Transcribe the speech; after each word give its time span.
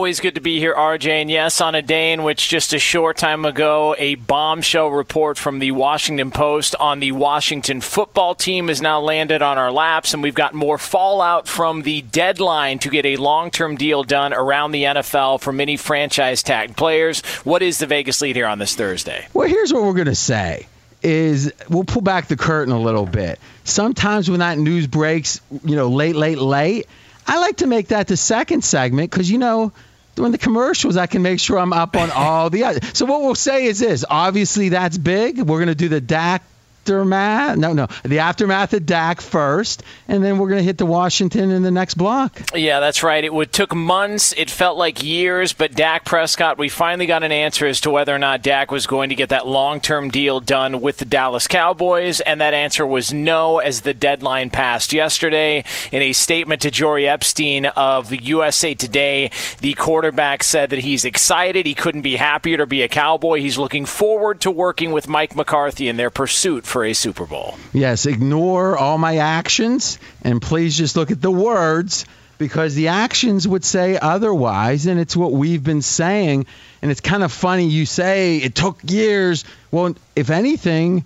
Always 0.00 0.20
good 0.20 0.36
to 0.36 0.40
be 0.40 0.58
here, 0.58 0.74
RJ. 0.74 1.10
And 1.10 1.30
yes, 1.30 1.60
on 1.60 1.74
a 1.74 1.82
day 1.82 2.14
in 2.14 2.22
which 2.22 2.48
just 2.48 2.72
a 2.72 2.78
short 2.78 3.18
time 3.18 3.44
ago, 3.44 3.94
a 3.98 4.14
bombshell 4.14 4.88
report 4.88 5.36
from 5.36 5.58
the 5.58 5.72
Washington 5.72 6.30
Post 6.30 6.74
on 6.76 7.00
the 7.00 7.12
Washington 7.12 7.82
football 7.82 8.34
team 8.34 8.68
has 8.68 8.80
now 8.80 8.98
landed 8.98 9.42
on 9.42 9.58
our 9.58 9.70
laps, 9.70 10.14
and 10.14 10.22
we've 10.22 10.34
got 10.34 10.54
more 10.54 10.78
fallout 10.78 11.46
from 11.46 11.82
the 11.82 12.00
deadline 12.00 12.78
to 12.78 12.88
get 12.88 13.04
a 13.04 13.16
long 13.16 13.50
term 13.50 13.76
deal 13.76 14.02
done 14.02 14.32
around 14.32 14.72
the 14.72 14.84
NFL 14.84 15.42
for 15.42 15.52
many 15.52 15.76
franchise 15.76 16.42
tag 16.42 16.78
players. 16.78 17.20
What 17.44 17.60
is 17.60 17.76
the 17.76 17.86
Vegas 17.86 18.22
lead 18.22 18.36
here 18.36 18.46
on 18.46 18.58
this 18.58 18.74
Thursday? 18.74 19.28
Well, 19.34 19.48
here's 19.48 19.70
what 19.70 19.82
we're 19.82 19.92
going 19.92 20.06
to 20.06 20.14
say 20.14 20.66
is 21.02 21.52
we'll 21.68 21.84
pull 21.84 22.00
back 22.00 22.28
the 22.28 22.38
curtain 22.38 22.72
a 22.72 22.80
little 22.80 23.04
bit. 23.04 23.38
Sometimes 23.64 24.30
when 24.30 24.40
that 24.40 24.56
news 24.56 24.86
breaks, 24.86 25.42
you 25.62 25.76
know, 25.76 25.88
late, 25.88 26.16
late, 26.16 26.38
late, 26.38 26.86
I 27.26 27.38
like 27.38 27.58
to 27.58 27.66
make 27.66 27.88
that 27.88 28.06
the 28.06 28.16
second 28.16 28.64
segment 28.64 29.10
because, 29.10 29.30
you 29.30 29.36
know, 29.36 29.72
during 30.14 30.32
the 30.32 30.38
commercials, 30.38 30.96
I 30.96 31.06
can 31.06 31.22
make 31.22 31.40
sure 31.40 31.58
I'm 31.58 31.72
up 31.72 31.96
on 31.96 32.10
all 32.10 32.50
the. 32.50 32.80
So 32.92 33.06
what 33.06 33.22
we'll 33.22 33.34
say 33.34 33.66
is 33.66 33.78
this. 33.78 34.04
Obviously, 34.08 34.70
that's 34.70 34.98
big. 34.98 35.38
We're 35.38 35.58
going 35.58 35.68
to 35.68 35.74
do 35.74 35.88
the 35.88 36.00
Dak 36.00 36.42
aftermath. 36.80 37.58
No, 37.58 37.72
no, 37.72 37.86
the 38.04 38.20
aftermath 38.20 38.72
of 38.72 38.86
Dak 38.86 39.20
first, 39.20 39.82
and 40.08 40.24
then 40.24 40.38
we're 40.38 40.48
going 40.48 40.60
to 40.60 40.64
hit 40.64 40.78
the 40.78 40.86
Washington 40.86 41.50
in 41.50 41.62
the 41.62 41.70
next 41.70 41.94
block. 41.94 42.40
Yeah, 42.54 42.80
that's 42.80 43.02
right. 43.02 43.22
It 43.22 43.32
would 43.32 43.52
took 43.52 43.74
months. 43.74 44.32
It 44.36 44.50
felt 44.50 44.78
like 44.78 45.02
years, 45.02 45.52
but 45.52 45.74
Dak 45.74 46.04
Prescott, 46.04 46.58
we 46.58 46.68
finally 46.68 47.06
got 47.06 47.22
an 47.22 47.32
answer 47.32 47.66
as 47.66 47.80
to 47.82 47.90
whether 47.90 48.14
or 48.14 48.18
not 48.18 48.42
Dak 48.42 48.70
was 48.70 48.86
going 48.86 49.10
to 49.10 49.14
get 49.14 49.28
that 49.28 49.46
long-term 49.46 50.10
deal 50.10 50.40
done 50.40 50.80
with 50.80 50.98
the 50.98 51.04
Dallas 51.04 51.46
Cowboys, 51.46 52.20
and 52.20 52.40
that 52.40 52.54
answer 52.54 52.86
was 52.86 53.12
no 53.12 53.58
as 53.58 53.82
the 53.82 53.94
deadline 53.94 54.50
passed 54.50 54.92
yesterday. 54.92 55.64
In 55.92 56.02
a 56.02 56.12
statement 56.12 56.62
to 56.62 56.70
Jori 56.70 57.06
Epstein 57.06 57.66
of 57.66 58.12
USA 58.12 58.74
Today, 58.74 59.30
the 59.60 59.74
quarterback 59.74 60.42
said 60.42 60.70
that 60.70 60.80
he's 60.80 61.04
excited. 61.04 61.66
He 61.66 61.74
couldn't 61.74 62.02
be 62.02 62.16
happier 62.16 62.56
to 62.56 62.66
be 62.66 62.82
a 62.82 62.88
Cowboy. 62.88 63.40
He's 63.40 63.58
looking 63.58 63.84
forward 63.84 64.40
to 64.40 64.50
working 64.50 64.92
with 64.92 65.08
Mike 65.08 65.36
McCarthy 65.36 65.88
in 65.88 65.96
their 65.96 66.10
pursuit 66.10 66.64
for 66.70 66.84
a 66.84 66.92
Super 66.92 67.26
Bowl. 67.26 67.56
Yes, 67.72 68.06
ignore 68.06 68.78
all 68.78 68.96
my 68.96 69.18
actions 69.18 69.98
and 70.22 70.40
please 70.40 70.76
just 70.76 70.96
look 70.96 71.10
at 71.10 71.20
the 71.20 71.30
words 71.30 72.06
because 72.38 72.74
the 72.74 72.88
actions 72.88 73.46
would 73.46 73.64
say 73.64 73.98
otherwise, 73.98 74.86
and 74.86 74.98
it's 74.98 75.14
what 75.14 75.32
we've 75.32 75.62
been 75.62 75.82
saying. 75.82 76.46
And 76.80 76.90
it's 76.90 77.02
kind 77.02 77.22
of 77.22 77.30
funny 77.30 77.68
you 77.68 77.84
say 77.84 78.38
it 78.38 78.54
took 78.54 78.78
years. 78.90 79.44
Well, 79.70 79.94
if 80.16 80.30
anything, 80.30 81.04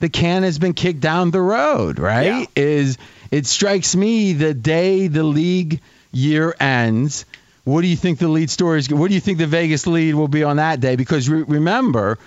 the 0.00 0.08
can 0.08 0.42
has 0.42 0.58
been 0.58 0.74
kicked 0.74 1.00
down 1.00 1.30
the 1.30 1.40
road, 1.40 2.00
right? 2.00 2.48
Is 2.56 2.98
it 3.30 3.46
strikes 3.46 3.94
me 3.94 4.32
the 4.32 4.54
day 4.54 5.06
the 5.06 5.22
league 5.22 5.80
year 6.16 6.54
ends. 6.58 7.26
What 7.64 7.82
do 7.82 7.88
you 7.88 7.96
think 7.96 8.18
the 8.18 8.28
lead 8.28 8.50
story 8.50 8.78
is? 8.78 8.90
What 8.90 9.08
do 9.08 9.14
you 9.14 9.20
think 9.20 9.38
the 9.38 9.46
Vegas 9.46 9.86
lead 9.86 10.14
will 10.14 10.28
be 10.28 10.44
on 10.44 10.56
that 10.56 10.80
day? 10.80 10.96
Because 10.96 11.28
re- 11.28 11.42
remember, 11.42 12.18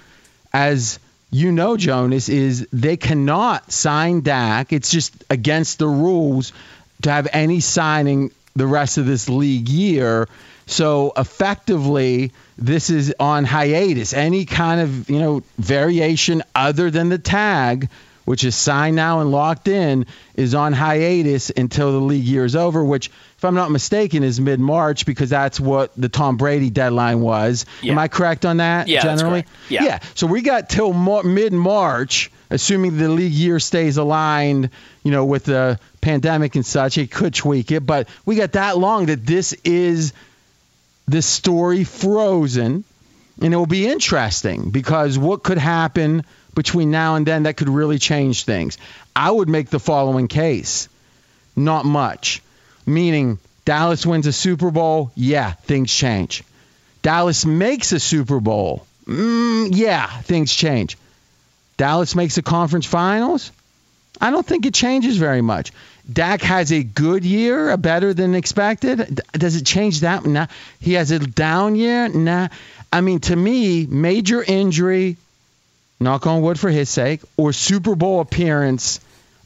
as 0.53 0.99
you 1.31 1.51
know, 1.51 1.77
Jonas, 1.77 2.29
is 2.29 2.67
they 2.73 2.97
cannot 2.97 3.71
sign 3.71 4.21
Dak. 4.21 4.73
It's 4.73 4.89
just 4.89 5.13
against 5.29 5.79
the 5.79 5.87
rules 5.87 6.53
to 7.03 7.11
have 7.11 7.27
any 7.31 7.59
signing 7.59 8.31
the 8.55 8.67
rest 8.67 8.97
of 8.97 9.05
this 9.05 9.29
league 9.29 9.69
year. 9.69 10.27
So 10.65 11.13
effectively, 11.15 12.31
this 12.57 12.89
is 12.89 13.13
on 13.19 13.45
hiatus. 13.45 14.13
Any 14.13 14.45
kind 14.45 14.81
of 14.81 15.09
you 15.09 15.19
know 15.19 15.43
variation 15.57 16.43
other 16.53 16.91
than 16.91 17.09
the 17.09 17.17
tag 17.17 17.89
which 18.29 18.43
is 18.43 18.55
signed 18.55 18.95
now 18.95 19.21
and 19.21 19.31
locked 19.31 19.67
in, 19.67 20.05
is 20.35 20.53
on 20.53 20.71
hiatus 20.71 21.49
until 21.49 21.93
the 21.93 21.97
league 21.97 22.23
year 22.23 22.45
is 22.45 22.55
over, 22.55 22.83
which, 22.83 23.07
if 23.07 23.43
I'm 23.43 23.55
not 23.55 23.71
mistaken, 23.71 24.21
is 24.21 24.39
mid 24.39 24.59
March 24.59 25.07
because 25.07 25.31
that's 25.31 25.59
what 25.59 25.91
the 25.97 26.09
Tom 26.09 26.37
Brady 26.37 26.69
deadline 26.69 27.21
was. 27.21 27.65
Yeah. 27.81 27.93
Am 27.93 27.97
I 27.97 28.07
correct 28.07 28.45
on 28.45 28.57
that? 28.57 28.87
Yeah, 28.87 29.01
generally? 29.01 29.45
Yeah. 29.67 29.83
Yeah. 29.83 29.99
So 30.13 30.27
we 30.27 30.43
got 30.43 30.69
till 30.69 30.93
mar- 30.93 31.23
mid 31.23 31.53
March, 31.53 32.29
assuming 32.51 32.97
the 32.99 33.09
league 33.09 33.31
year 33.31 33.59
stays 33.59 33.97
aligned, 33.97 34.69
you 35.01 35.09
know, 35.09 35.25
with 35.25 35.45
the 35.45 35.79
pandemic 35.99 36.53
and 36.53 36.63
such. 36.63 36.99
It 36.99 37.09
could 37.09 37.33
tweak 37.33 37.71
it, 37.71 37.83
but 37.83 38.07
we 38.27 38.35
got 38.35 38.51
that 38.51 38.77
long 38.77 39.07
that 39.07 39.25
this 39.25 39.53
is 39.63 40.13
the 41.07 41.23
story 41.23 41.83
frozen. 41.83 42.83
And 43.41 43.53
it 43.53 43.57
will 43.57 43.65
be 43.65 43.87
interesting 43.87 44.69
because 44.69 45.17
what 45.17 45.41
could 45.41 45.57
happen 45.57 46.25
between 46.59 46.91
now 46.91 47.15
and 47.15 47.25
then 47.25 47.43
that 47.43 47.55
could 47.55 47.69
really 47.69 47.99
change 47.99 48.43
things? 48.43 48.77
I 49.15 49.31
would 49.31 49.47
make 49.47 49.69
the 49.69 49.79
following 49.79 50.27
case 50.27 50.89
not 51.55 51.85
much. 51.85 52.41
Meaning, 52.85 53.39
Dallas 53.63 54.05
wins 54.05 54.27
a 54.27 54.33
Super 54.33 54.71
Bowl, 54.71 55.11
yeah, 55.15 55.53
things 55.53 55.93
change. 55.93 56.43
Dallas 57.01 57.45
makes 57.45 57.93
a 57.93 57.99
Super 57.99 58.39
Bowl, 58.41 58.85
mm, 59.05 59.69
yeah, 59.71 60.07
things 60.21 60.53
change. 60.53 60.97
Dallas 61.77 62.13
makes 62.13 62.37
a 62.37 62.41
conference 62.41 62.85
finals, 62.85 63.51
I 64.21 64.31
don't 64.31 64.45
think 64.45 64.65
it 64.65 64.73
changes 64.73 65.17
very 65.17 65.41
much. 65.41 65.71
Dak 66.11 66.41
has 66.41 66.71
a 66.71 66.83
good 66.83 67.23
year, 67.23 67.69
a 67.69 67.77
better 67.77 68.13
than 68.13 68.35
expected. 68.35 69.21
Does 69.31 69.55
it 69.55 69.65
change 69.65 70.01
that? 70.01 70.25
Nah. 70.25 70.47
He 70.79 70.93
has 70.93 71.11
a 71.11 71.19
down 71.19 71.75
year? 71.75 72.09
Nah. 72.09 72.49
I 72.91 73.01
mean, 73.01 73.19
to 73.21 73.35
me, 73.35 73.85
major 73.85 74.43
injury, 74.43 75.17
knock 75.99 76.27
on 76.27 76.41
wood 76.41 76.59
for 76.59 76.69
his 76.69 76.89
sake, 76.89 77.21
or 77.37 77.53
Super 77.53 77.95
Bowl 77.95 78.21
appearance, 78.21 78.99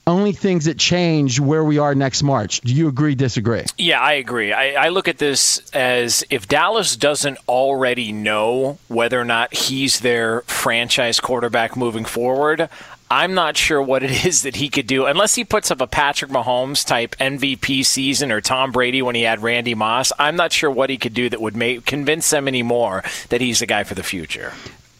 only 0.06 0.34
things 0.34 0.66
that 0.66 0.78
change 0.78 1.40
where 1.40 1.64
we 1.64 1.78
are 1.78 1.96
next 1.96 2.24
March. 2.24 2.62
Do 2.62 2.74
you 2.74 2.88
agree, 2.90 3.16
disagree? 3.16 3.64
Yeah, 3.78 4.02
I 4.02 4.14
agree. 4.14 4.52
I, 4.52 4.86
I 4.86 4.90
look 4.90 5.08
at 5.08 5.18
this 5.18 5.70
as 5.72 6.24
if 6.30 6.48
Dallas 6.48 6.96
doesn't 6.96 7.38
already 7.48 8.12
know 8.12 8.78
whether 8.90 9.20
or 9.20 9.26
not 9.26 9.54
he's 9.54 10.02
their 10.02 10.42
franchise 10.42 11.20
quarterback 11.20 11.78
moving 11.78 12.04
forward, 12.04 12.70
I'm 13.10 13.34
not 13.34 13.56
sure 13.56 13.82
what 13.82 14.04
it 14.04 14.26
is 14.26 14.42
that 14.42 14.56
he 14.56 14.70
could 14.70 14.88
do 14.88 15.06
unless 15.06 15.36
he 15.36 15.46
puts 15.46 15.72
up 15.72 15.82
a 15.82 15.88
Patrick 15.88 16.32
Mahomes 16.32 16.86
type 16.86 17.16
MVP 17.18 17.86
season 17.86 18.32
or 18.32 18.42
Tom 18.42 18.72
Brady 18.72 19.02
when 19.02 19.16
he 19.16 19.22
had 19.22 19.42
Randy 19.42 19.76
Moss. 19.76 20.12
I'm 20.18 20.36
not 20.36 20.52
sure 20.52 20.72
what 20.72 20.90
he 20.90 20.98
could 20.98 21.14
do 21.14 21.30
that 21.30 21.40
would 21.40 21.56
make 21.56 21.86
convince 21.86 22.30
them 22.30 22.48
anymore 22.48 23.04
that 23.30 23.40
he's 23.40 23.60
the 23.60 23.68
guy 23.68 23.84
for 23.84 23.96
the 23.96 24.04
future. 24.04 24.52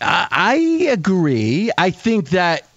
I 0.06 0.88
agree. 0.92 1.72
I 1.78 1.92
think 1.92 2.30
that 2.30 2.68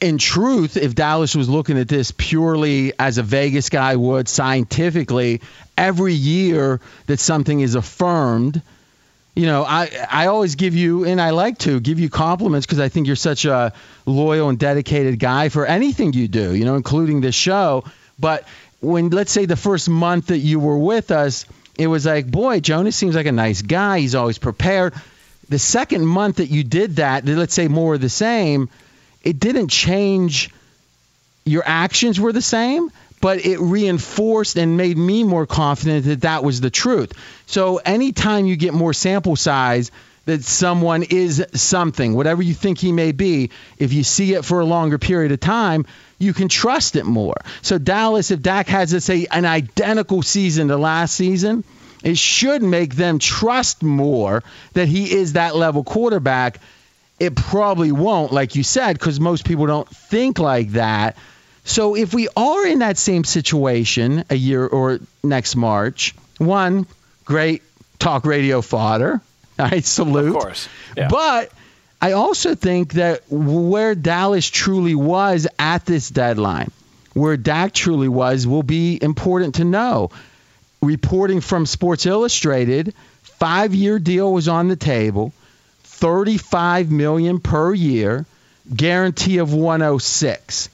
in 0.00 0.18
truth, 0.18 0.76
if 0.76 0.94
Dallas 0.94 1.34
was 1.34 1.48
looking 1.48 1.78
at 1.78 1.88
this 1.88 2.12
purely 2.16 2.92
as 2.98 3.18
a 3.18 3.22
Vegas 3.22 3.70
guy 3.70 3.96
would 3.96 4.28
scientifically, 4.28 5.40
every 5.76 6.12
year 6.12 6.80
that 7.06 7.18
something 7.18 7.60
is 7.60 7.74
affirmed, 7.74 8.60
you 9.34 9.46
know, 9.46 9.64
I 9.64 9.90
I 10.10 10.26
always 10.26 10.54
give 10.54 10.74
you 10.74 11.04
and 11.04 11.20
I 11.20 11.30
like 11.30 11.58
to 11.58 11.80
give 11.80 11.98
you 11.98 12.08
compliments 12.08 12.66
because 12.66 12.80
I 12.80 12.88
think 12.88 13.06
you're 13.06 13.16
such 13.16 13.44
a 13.44 13.72
loyal 14.04 14.48
and 14.48 14.58
dedicated 14.58 15.18
guy 15.18 15.48
for 15.48 15.66
anything 15.66 16.12
you 16.12 16.28
do, 16.28 16.54
you 16.54 16.64
know, 16.64 16.76
including 16.76 17.20
this 17.20 17.34
show. 17.34 17.84
But 18.18 18.46
when 18.80 19.10
let's 19.10 19.32
say 19.32 19.46
the 19.46 19.56
first 19.56 19.88
month 19.88 20.28
that 20.28 20.38
you 20.38 20.58
were 20.58 20.78
with 20.78 21.10
us, 21.10 21.46
it 21.78 21.86
was 21.86 22.06
like, 22.06 22.30
boy, 22.30 22.60
Jonas 22.60 22.96
seems 22.96 23.14
like 23.14 23.26
a 23.26 23.32
nice 23.32 23.62
guy. 23.62 24.00
He's 24.00 24.14
always 24.14 24.38
prepared. 24.38 24.94
The 25.48 25.58
second 25.58 26.04
month 26.04 26.36
that 26.36 26.50
you 26.50 26.64
did 26.64 26.96
that, 26.96 27.24
let's 27.24 27.54
say 27.54 27.68
more 27.68 27.94
of 27.94 28.00
the 28.00 28.08
same, 28.08 28.68
it 29.22 29.38
didn't 29.38 29.68
change 29.68 30.50
your 31.44 31.62
actions 31.64 32.18
were 32.18 32.32
the 32.32 32.42
same, 32.42 32.90
but 33.20 33.44
it 33.44 33.58
reinforced 33.58 34.56
and 34.56 34.76
made 34.76 34.98
me 34.98 35.24
more 35.24 35.46
confident 35.46 36.04
that 36.06 36.22
that 36.22 36.42
was 36.44 36.60
the 36.60 36.70
truth. 36.70 37.12
So 37.46 37.76
anytime 37.78 38.46
you 38.46 38.56
get 38.56 38.74
more 38.74 38.92
sample 38.92 39.36
size 39.36 39.90
that 40.26 40.42
someone 40.42 41.04
is 41.04 41.44
something, 41.54 42.14
whatever 42.14 42.42
you 42.42 42.52
think 42.52 42.78
he 42.78 42.90
may 42.90 43.12
be, 43.12 43.50
if 43.78 43.92
you 43.92 44.02
see 44.02 44.34
it 44.34 44.44
for 44.44 44.58
a 44.58 44.64
longer 44.64 44.98
period 44.98 45.30
of 45.30 45.38
time, 45.38 45.86
you 46.18 46.32
can 46.32 46.48
trust 46.48 46.96
it 46.96 47.06
more. 47.06 47.36
So 47.62 47.78
Dallas, 47.78 48.32
if 48.32 48.42
Dak 48.42 48.66
has, 48.68 48.92
let's 48.92 49.04
say, 49.04 49.26
an 49.30 49.44
identical 49.44 50.22
season 50.22 50.68
to 50.68 50.76
last 50.76 51.14
season, 51.14 51.62
it 52.06 52.16
should 52.16 52.62
make 52.62 52.94
them 52.94 53.18
trust 53.18 53.82
more 53.82 54.44
that 54.74 54.86
he 54.86 55.12
is 55.12 55.32
that 55.32 55.56
level 55.56 55.82
quarterback. 55.82 56.60
It 57.18 57.34
probably 57.34 57.90
won't, 57.90 58.32
like 58.32 58.54
you 58.54 58.62
said, 58.62 58.92
because 58.92 59.18
most 59.18 59.44
people 59.44 59.66
don't 59.66 59.88
think 59.88 60.38
like 60.38 60.70
that. 60.70 61.16
So 61.64 61.96
if 61.96 62.14
we 62.14 62.28
are 62.36 62.64
in 62.64 62.78
that 62.78 62.96
same 62.96 63.24
situation 63.24 64.24
a 64.30 64.36
year 64.36 64.64
or 64.64 65.00
next 65.24 65.56
March, 65.56 66.14
one, 66.38 66.86
great 67.24 67.64
talk 67.98 68.24
radio 68.24 68.62
fodder. 68.62 69.20
I 69.58 69.80
salute. 69.80 70.28
Of 70.28 70.34
course. 70.34 70.68
Yeah. 70.96 71.08
But 71.08 71.50
I 72.00 72.12
also 72.12 72.54
think 72.54 72.92
that 72.92 73.22
where 73.28 73.96
Dallas 73.96 74.48
truly 74.48 74.94
was 74.94 75.48
at 75.58 75.84
this 75.84 76.08
deadline, 76.08 76.70
where 77.14 77.36
Dak 77.36 77.72
truly 77.72 78.08
was, 78.08 78.46
will 78.46 78.62
be 78.62 78.96
important 79.02 79.56
to 79.56 79.64
know. 79.64 80.10
Reporting 80.86 81.40
from 81.40 81.66
Sports 81.66 82.06
Illustrated, 82.06 82.94
five-year 83.22 83.98
deal 83.98 84.32
was 84.32 84.46
on 84.46 84.68
the 84.68 84.76
table, 84.76 85.32
35 85.82 86.92
million 86.92 87.40
per 87.40 87.74
year, 87.74 88.24
guarantee 88.74 89.38
of 89.38 89.52
106. 89.52 90.68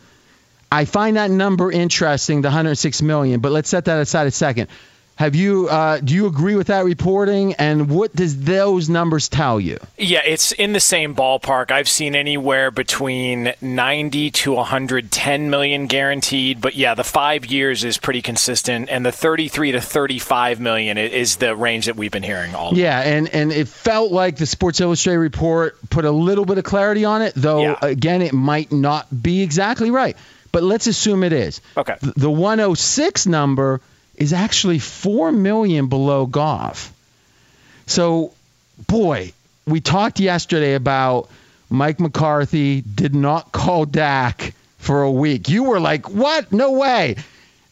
I 0.70 0.84
find 0.84 1.16
that 1.16 1.30
number 1.30 1.72
interesting, 1.72 2.42
the 2.42 2.48
106 2.48 3.02
million, 3.02 3.40
but 3.40 3.52
let's 3.52 3.68
set 3.68 3.86
that 3.86 4.00
aside 4.00 4.26
a 4.26 4.30
second. 4.30 4.68
Have 5.16 5.36
you 5.36 5.68
uh, 5.68 5.98
do 5.98 6.14
you 6.14 6.26
agree 6.26 6.56
with 6.56 6.66
that 6.68 6.84
reporting 6.84 7.54
and 7.54 7.88
what 7.90 8.16
does 8.16 8.42
those 8.44 8.88
numbers 8.88 9.28
tell 9.28 9.60
you? 9.60 9.78
Yeah, 9.96 10.22
it's 10.24 10.52
in 10.52 10.72
the 10.72 10.80
same 10.80 11.14
ballpark. 11.14 11.70
I've 11.70 11.88
seen 11.88 12.16
anywhere 12.16 12.70
between 12.70 13.52
90 13.60 14.30
to 14.32 14.52
110 14.54 15.50
million 15.50 15.86
guaranteed, 15.86 16.60
but 16.60 16.74
yeah, 16.74 16.94
the 16.94 17.04
5 17.04 17.46
years 17.46 17.84
is 17.84 17.98
pretty 17.98 18.22
consistent 18.22 18.88
and 18.90 19.04
the 19.06 19.12
33 19.12 19.72
to 19.72 19.80
35 19.80 20.58
million 20.60 20.98
is 20.98 21.36
the 21.36 21.54
range 21.54 21.86
that 21.86 21.94
we've 21.96 22.10
been 22.10 22.22
hearing 22.24 22.54
all. 22.54 22.74
Yeah, 22.74 22.98
and 23.00 23.28
and 23.28 23.52
it 23.52 23.68
felt 23.68 24.10
like 24.12 24.36
the 24.36 24.46
Sports 24.46 24.80
Illustrated 24.80 25.18
report 25.20 25.76
put 25.90 26.04
a 26.04 26.10
little 26.10 26.46
bit 26.46 26.58
of 26.58 26.64
clarity 26.64 27.04
on 27.04 27.22
it, 27.22 27.34
though 27.36 27.62
Yeah. 27.62 27.76
again 27.82 28.22
it 28.22 28.32
might 28.32 28.72
not 28.72 29.06
be 29.22 29.42
exactly 29.42 29.90
right. 29.90 30.16
But 30.50 30.62
let's 30.62 30.86
assume 30.86 31.22
it 31.22 31.32
is. 31.32 31.60
Okay. 31.76 31.96
The 32.00 32.30
106 32.30 33.26
number 33.26 33.80
is 34.22 34.32
actually 34.32 34.78
4 34.78 35.32
million 35.32 35.88
below 35.88 36.26
Goff. 36.26 36.92
So, 37.86 38.32
boy, 38.86 39.32
we 39.66 39.80
talked 39.80 40.20
yesterday 40.20 40.74
about 40.74 41.28
Mike 41.68 41.98
McCarthy 41.98 42.82
did 42.82 43.16
not 43.16 43.50
call 43.50 43.84
Dak 43.84 44.54
for 44.78 45.02
a 45.02 45.10
week. 45.10 45.48
You 45.48 45.64
were 45.64 45.80
like, 45.80 46.08
"What? 46.08 46.52
No 46.52 46.72
way." 46.72 47.16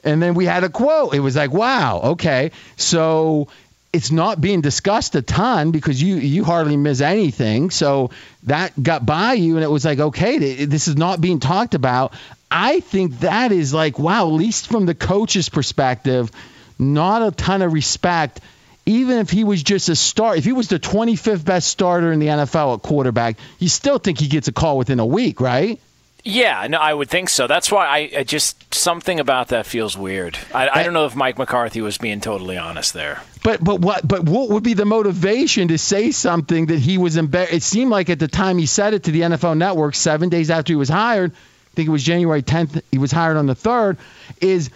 And 0.02 0.20
then 0.20 0.34
we 0.34 0.44
had 0.44 0.64
a 0.64 0.68
quote. 0.68 1.14
It 1.14 1.20
was 1.20 1.36
like, 1.36 1.52
"Wow, 1.52 2.00
okay." 2.14 2.50
So, 2.76 3.46
it's 3.92 4.10
not 4.10 4.40
being 4.40 4.60
discussed 4.60 5.14
a 5.14 5.22
ton 5.22 5.70
because 5.70 6.02
you 6.02 6.16
you 6.16 6.42
hardly 6.42 6.76
miss 6.76 7.00
anything. 7.00 7.70
So 7.70 8.10
that 8.44 8.80
got 8.80 9.06
by 9.06 9.34
you, 9.34 9.54
and 9.54 9.64
it 9.64 9.70
was 9.70 9.84
like, 9.84 10.00
okay, 10.00 10.64
this 10.64 10.88
is 10.88 10.96
not 10.96 11.20
being 11.20 11.38
talked 11.38 11.74
about. 11.74 12.12
I 12.50 12.80
think 12.80 13.20
that 13.20 13.52
is 13.52 13.72
like, 13.72 13.98
wow, 13.98 14.26
at 14.26 14.32
least 14.32 14.66
from 14.66 14.86
the 14.86 14.94
coach's 14.94 15.48
perspective, 15.48 16.30
not 16.78 17.22
a 17.22 17.30
ton 17.30 17.62
of 17.62 17.72
respect. 17.72 18.40
Even 18.86 19.18
if 19.18 19.30
he 19.30 19.44
was 19.44 19.62
just 19.62 19.88
a 19.88 19.94
start, 19.94 20.38
if 20.38 20.44
he 20.44 20.52
was 20.52 20.68
the 20.68 20.80
25th 20.80 21.44
best 21.44 21.68
starter 21.68 22.10
in 22.12 22.18
the 22.18 22.26
NFL 22.26 22.74
at 22.74 22.82
quarterback, 22.82 23.38
you 23.58 23.68
still 23.68 23.98
think 23.98 24.18
he 24.18 24.26
gets 24.26 24.48
a 24.48 24.52
call 24.52 24.78
within 24.78 24.98
a 24.98 25.06
week, 25.06 25.40
right? 25.40 25.78
Yeah, 26.24 26.66
no, 26.68 26.78
I 26.78 26.92
would 26.92 27.08
think 27.08 27.28
so. 27.28 27.46
That's 27.46 27.70
why 27.70 27.86
I, 27.86 28.18
I 28.18 28.24
just 28.24 28.74
something 28.74 29.20
about 29.20 29.48
that 29.48 29.64
feels 29.64 29.96
weird. 29.96 30.38
I, 30.54 30.68
I 30.68 30.82
don't 30.82 30.92
know 30.92 31.06
if 31.06 31.16
Mike 31.16 31.38
McCarthy 31.38 31.80
was 31.80 31.98
being 31.98 32.20
totally 32.20 32.58
honest 32.58 32.92
there. 32.92 33.22
But 33.42 33.62
but 33.62 33.80
what 33.80 34.06
but 34.06 34.24
what 34.24 34.50
would 34.50 34.62
be 34.62 34.74
the 34.74 34.84
motivation 34.84 35.68
to 35.68 35.78
say 35.78 36.10
something 36.10 36.66
that 36.66 36.78
he 36.78 36.98
was 36.98 37.16
embarrassed? 37.16 37.54
It 37.54 37.62
seemed 37.62 37.90
like 37.90 38.10
at 38.10 38.18
the 38.18 38.28
time 38.28 38.58
he 38.58 38.66
said 38.66 38.92
it 38.92 39.04
to 39.04 39.12
the 39.12 39.22
NFL 39.22 39.56
Network, 39.56 39.94
seven 39.94 40.28
days 40.28 40.50
after 40.50 40.72
he 40.72 40.76
was 40.76 40.90
hired, 40.90 41.32
think 41.80 41.88
it 41.88 41.92
was 41.92 42.04
January 42.04 42.42
10th. 42.42 42.82
He 42.90 42.98
was 42.98 43.10
hired 43.10 43.38
on 43.38 43.46
the 43.46 43.54
third. 43.54 43.96
Is 44.42 44.68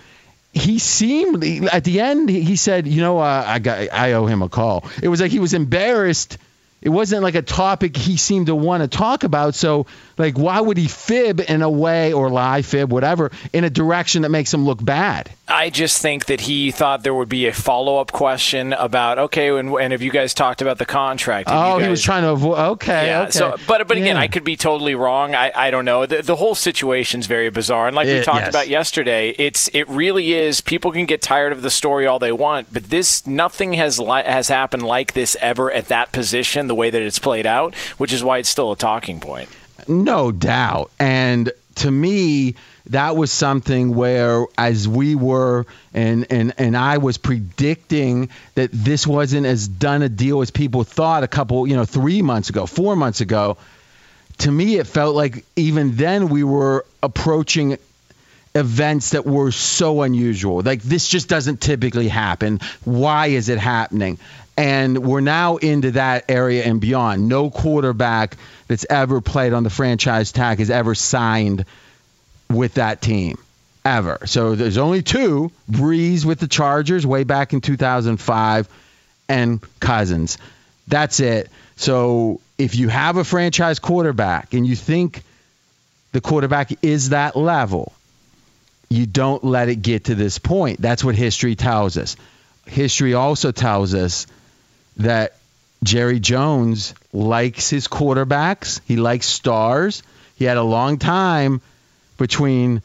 he 0.55 0.79
seemed 0.79 1.45
at 1.67 1.85
the 1.85 2.01
end? 2.01 2.31
He 2.31 2.41
he 2.41 2.57
said, 2.57 2.87
"You 2.87 3.03
know, 3.03 3.19
uh, 3.19 3.45
I 3.47 3.59
got 3.59 3.93
I 3.93 4.13
owe 4.13 4.25
him 4.25 4.41
a 4.41 4.49
call." 4.49 4.85
It 5.03 5.09
was 5.09 5.21
like 5.21 5.31
he 5.31 5.39
was 5.39 5.53
embarrassed. 5.53 6.39
It 6.85 6.91
wasn't 6.91 7.23
like 7.23 7.35
a 7.35 7.43
topic 7.43 7.97
he 7.97 8.17
seemed 8.17 8.47
to 8.47 8.55
want 8.55 8.83
to 8.83 8.89
talk 8.89 9.25
about. 9.25 9.55
So, 9.55 9.87
like, 10.19 10.39
why 10.39 10.61
would 10.61 10.77
he 10.77 10.87
fib 10.87 11.41
in 11.41 11.63
a 11.63 11.71
way 11.71 12.13
or 12.13 12.31
lie, 12.31 12.63
fib, 12.63 12.93
whatever, 12.93 13.33
in 13.53 13.65
a 13.65 13.71
direction 13.71 14.23
that 14.23 14.29
makes 14.29 14.53
him 14.53 14.65
look 14.67 14.85
bad? 14.85 15.31
I 15.49 15.71
just 15.71 16.01
think 16.01 16.27
that 16.27 16.43
he 16.43 16.71
thought 16.71 17.03
there 17.03 17.15
would 17.15 17.29
be 17.29 17.47
a 17.47 17.53
follow 17.53 17.99
up 17.99 18.13
question 18.13 18.73
about 18.75 19.19
okay, 19.19 19.49
and, 19.59 19.71
and 19.75 19.93
have 19.93 20.03
you 20.03 20.11
guys 20.11 20.35
talked 20.35 20.63
about 20.63 20.79
the 20.79 20.87
contract? 20.87 21.49
Have 21.49 21.75
Oh, 21.75 21.79
he 21.79 21.89
was 21.89 22.03
trying 22.03 22.23
to 22.23 22.31
avoid. 22.31 22.59
Okay, 22.59 23.07
Yeah. 23.07 23.23
okay. 23.23 23.31
So, 23.31 23.57
but 23.67 23.89
but 23.89 23.97
again, 23.97 24.17
Yeah. 24.17 24.23
I 24.23 24.29
could 24.29 24.45
be 24.45 24.57
totally 24.57 24.95
wrong. 24.95 25.35
I, 25.35 25.53
I 25.55 25.71
don't 25.71 25.85
know. 25.85 26.07
The, 26.07 26.23
the 26.23 26.37
whole 26.37 26.55
situation's 26.55 27.27
very 27.27 27.51
bizarre, 27.51 27.87
and 27.87 27.97
like 27.97 28.07
we 28.07 28.23
talked 28.23 28.41
yes. 28.41 28.49
about 28.51 28.69
yesterday, 28.69 29.31
it's 29.39 29.69
it 29.73 29.89
really 29.89 30.33
is. 30.35 30.61
People 30.61 30.93
can 30.93 31.07
get 31.07 31.23
tired 31.23 31.53
of 31.53 31.63
the 31.63 31.71
story 31.71 32.07
all 32.07 32.19
they 32.19 32.33
want, 32.33 32.73
but 32.73 32.85
this 32.85 33.27
nothing 33.27 33.75
has 33.75 33.99
li- 33.99 34.23
has 34.25 34.49
happened 34.49 34.83
like 34.83 35.13
this 35.13 35.37
ever 35.41 35.71
at 35.73 35.89
that 35.89 36.13
position. 36.13 36.67
The 36.69 36.74
way 36.75 36.91
that 36.91 37.03
it's 37.03 37.19
played 37.19 37.47
out, 37.47 37.75
which 37.99 38.13
is 38.13 38.23
why 38.23 38.39
it's 38.39 38.49
still 38.49 38.73
a 38.73 38.77
talking 38.77 39.21
point. 39.21 39.49
No 39.89 40.33
doubt. 40.33 40.91
And 40.99 41.53
to 41.77 41.91
me, 41.91 42.55
that 42.87 43.17
was 43.17 43.33
something 43.33 43.95
where 43.95 44.45
as 44.59 44.87
we 44.87 45.15
were 45.15 45.67
and 45.95 46.27
and 46.31 46.53
and 46.59 46.77
I 46.77 46.99
was 46.99 47.17
predicting 47.17 48.29
that 48.55 48.71
this 48.73 49.07
wasn't 49.07 49.47
as 49.47 49.67
done 49.67 50.03
a 50.03 50.09
deal 50.09 50.43
as 50.43 50.51
people 50.51 50.85
thought 50.85 51.23
a 51.25 51.29
couple, 51.29 51.67
you 51.67 51.77
know, 51.77 51.85
3 51.85 52.23
months 52.23 52.51
ago, 52.51 52.67
4 52.67 52.95
months 52.95 53.21
ago. 53.21 53.57
To 54.39 54.51
me 54.51 54.77
it 54.77 54.87
felt 54.87 55.15
like 55.15 55.45
even 55.57 55.97
then 55.97 56.29
we 56.29 56.45
were 56.45 56.85
approaching 57.03 57.79
events 58.55 59.11
that 59.11 59.27
were 59.27 59.51
so 59.51 60.03
unusual. 60.03 60.63
Like 60.63 60.83
this 60.83 61.09
just 61.09 61.29
doesn't 61.29 61.61
typically 61.61 62.09
happen. 62.09 62.61
Why 62.85 63.29
is 63.29 63.49
it 63.49 63.59
happening? 63.59 64.19
And 64.57 64.99
we're 64.99 65.21
now 65.21 65.57
into 65.57 65.93
that 65.93 66.27
area 66.29 66.63
and 66.63 66.81
beyond. 66.81 67.29
No 67.29 67.51
quarterback 67.51 68.37
that's 68.69 68.87
ever 68.89 69.21
played 69.21 69.53
on 69.53 69.65
the 69.65 69.71
franchise 69.71 70.31
tag 70.31 70.59
has 70.59 70.71
ever 70.71 70.95
signed 70.95 71.65
with 72.49 72.75
that 72.75 73.03
team 73.03 73.39
ever. 73.85 74.21
So 74.27 74.55
there's 74.55 74.79
only 74.79 75.03
two: 75.03 75.51
Brees 75.71 76.25
with 76.25 76.39
the 76.39 76.47
Chargers 76.47 77.05
way 77.05 77.25
back 77.25 77.53
in 77.53 77.61
2005, 77.61 78.69
and 79.29 79.61
Cousins. 79.81 80.39
That's 80.87 81.19
it. 81.19 81.51
So 81.77 82.41
if 82.59 82.77
you 82.77 82.89
have 82.89 83.17
a 83.17 83.25
franchise 83.25 83.79
quarterback 83.79 84.55
and 84.55 84.67
you 84.67 84.77
think 84.77 85.23
the 86.13 86.21
quarterback 86.21 86.85
is 86.85 87.09
that 87.09 87.35
level, 87.37 87.93
you 88.95 89.07
don't 89.07 89.43
let 89.43 89.69
it 89.69 89.83
get 89.83 90.05
to 90.05 90.15
this 90.15 90.39
point. 90.39 90.81
That's 90.81 91.03
what 91.03 91.17
history 91.17 91.57
tells 91.57 91.99
us. 91.99 92.17
History 92.67 93.15
also 93.15 93.51
tells 93.51 93.93
us 93.93 94.29
that 94.99 95.35
Jerry 95.83 96.21
Jones 96.21 96.95
likes 97.13 97.69
his 97.69 97.89
quarterbacks. 97.89 98.81
He 98.87 98.97
likes 98.97 99.27
stars. 99.27 100.05
He 100.37 100.45
had 100.45 100.59
a 100.59 100.63
long 100.63 100.99
time 100.99 101.61
between 102.19 102.83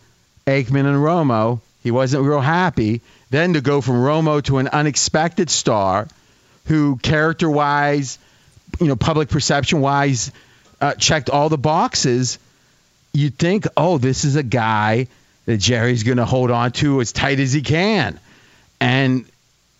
Aikman 0.48 0.86
and 0.86 0.98
Romo. 0.98 1.62
He 1.84 1.92
wasn't 1.92 2.26
real 2.26 2.42
happy. 2.42 3.02
Then 3.30 3.54
to 3.54 3.62
go 3.62 3.80
from 3.80 3.96
Romo 3.96 4.44
to 4.46 4.58
an 4.58 4.68
unexpected 4.68 5.52
star 5.52 6.08
who 6.66 6.98
character 6.98 7.50
wise, 7.50 8.18
you 8.80 8.88
know, 8.88 8.96
public 8.96 9.30
perception 9.30 9.80
wise, 9.80 10.32
uh, 10.82 10.96
checked 10.96 11.30
all 11.30 11.50
the 11.50 11.58
boxes, 11.58 12.40
you'd 13.14 13.38
think, 13.38 13.68
oh, 13.78 14.00
this 14.00 14.26
is 14.26 14.36
a 14.36 14.44
guy 14.44 15.08
that 15.50 15.58
Jerry's 15.58 16.04
going 16.04 16.20
to 16.20 16.26
hold 16.26 16.52
on 16.52 16.72
to 16.74 17.02
as 17.02 17.12
tight 17.12 17.40
as 17.40 17.52
he 17.52 17.64
can. 17.64 18.20
And 18.80 19.26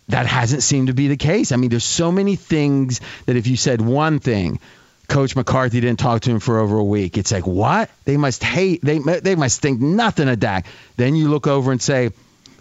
that 0.08 0.26
hasn't 0.26 0.64
seemed 0.64 0.88
to 0.88 0.94
be 0.94 1.06
the 1.06 1.16
case. 1.16 1.52
I 1.52 1.56
mean, 1.56 1.70
there's 1.70 1.84
so 1.84 2.10
many 2.10 2.34
things 2.34 3.00
that 3.26 3.36
if 3.36 3.46
you 3.46 3.56
said 3.56 3.80
one 3.80 4.18
thing, 4.18 4.58
Coach 5.06 5.36
McCarthy 5.36 5.80
didn't 5.80 6.00
talk 6.00 6.22
to 6.22 6.30
him 6.32 6.40
for 6.40 6.58
over 6.58 6.76
a 6.76 6.82
week. 6.82 7.16
It's 7.16 7.30
like, 7.30 7.46
what? 7.46 7.88
They 8.04 8.16
must 8.16 8.42
hate. 8.42 8.82
They 8.82 8.98
they 8.98 9.36
must 9.36 9.62
think 9.62 9.80
nothing 9.80 10.28
of 10.28 10.40
Dak. 10.40 10.66
Then 10.96 11.14
you 11.14 11.28
look 11.28 11.46
over 11.46 11.70
and 11.70 11.80
say, 11.80 12.10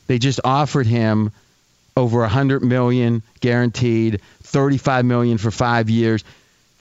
they 0.05 0.19
just 0.19 0.41
offered 0.43 0.85
him 0.85 1.31
over 1.97 2.23
a 2.23 2.29
hundred 2.29 2.61
million 2.61 3.23
guaranteed, 3.39 4.21
thirty-five 4.43 5.03
million 5.03 5.39
for 5.39 5.49
five 5.49 5.89
years. 5.89 6.23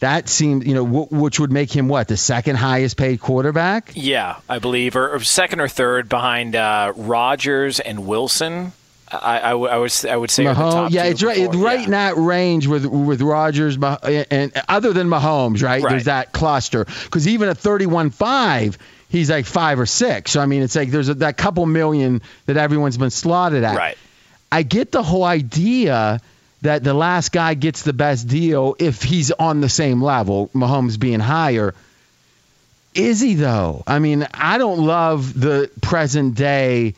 That 0.01 0.29
seemed, 0.29 0.65
you 0.65 0.75
know, 0.75 0.85
w- 0.85 1.07
which 1.11 1.41
would 1.41 1.51
make 1.51 1.75
him 1.75 1.89
what 1.89 2.07
the 2.07 2.17
second 2.17 2.55
highest 2.57 2.97
paid 2.97 3.21
quarterback. 3.21 3.93
Yeah, 3.95 4.37
I 4.49 4.61
believe, 4.61 4.95
or, 4.95 5.09
or 5.15 5.21
second 5.21 5.61
or 5.61 5.67
third 5.69 6.09
behind 6.09 6.55
uh, 6.55 6.93
Rodgers 6.95 7.81
and 7.81 8.07
Wilson. 8.07 8.73
I, 9.11 9.41
I, 9.41 9.55
would- 9.55 9.71
I 9.71 9.79
would 9.79 10.05
I 10.07 10.17
would 10.17 10.31
say 10.31 10.45
Mahomes, 10.45 10.55
top 10.73 10.93
yeah, 10.93 11.05
it's 11.05 11.23
right. 11.23 11.39
It's 11.39 11.57
right 11.57 11.79
yeah. 11.81 11.85
in 11.87 11.91
that 11.93 12.17
range 12.17 12.67
with 12.67 12.85
with 12.87 13.23
Rodgers 13.23 13.77
Mah- 13.79 13.99
and 14.05 14.53
other 14.69 14.93
than 14.93 15.09
Mahomes, 15.09 15.63
right? 15.63 15.83
Right. 15.83 15.91
There's 15.91 16.05
that 16.05 16.33
cluster 16.33 16.85
because 16.85 17.27
even 17.27 17.49
at 17.49 17.57
31-5, 17.57 18.77
he's 19.09 19.31
like 19.31 19.47
five 19.47 19.81
or 19.81 19.87
six. 19.87 20.31
So 20.33 20.41
I 20.41 20.47
mean, 20.47 20.63
it's 20.63 20.77
like 20.77 20.91
there's 20.91 21.09
a, 21.09 21.15
that 21.15 21.37
couple 21.37 21.65
million 21.67 22.23
that 22.47 22.57
everyone's 22.57 22.99
been 22.99 23.11
slotted 23.11 23.65
at. 23.65 23.77
Right. 23.77 23.99
I 24.53 24.63
get 24.63 24.93
the 24.93 25.03
whole 25.03 25.25
idea 25.25 26.21
that 26.63 26.83
the 26.83 26.95
last 26.95 27.33
guy 27.33 27.55
gets 27.55 27.83
the 27.83 27.93
best 27.93 28.27
deal 28.29 28.75
if 28.79 29.03
he's 29.03 29.31
on 29.31 29.61
the 29.61 29.69
same 29.69 30.03
level, 30.03 30.51
Mahomes 30.55 30.99
being 30.99 31.21
higher. 31.21 31.75
Is 32.95 33.21
he 33.21 33.35
though? 33.35 33.83
I 33.87 33.99
mean, 33.99 34.27
I 34.35 34.59
don't 34.59 34.81
love 34.81 35.39
the 35.39 35.71
present 35.81 36.35
day 36.35 36.95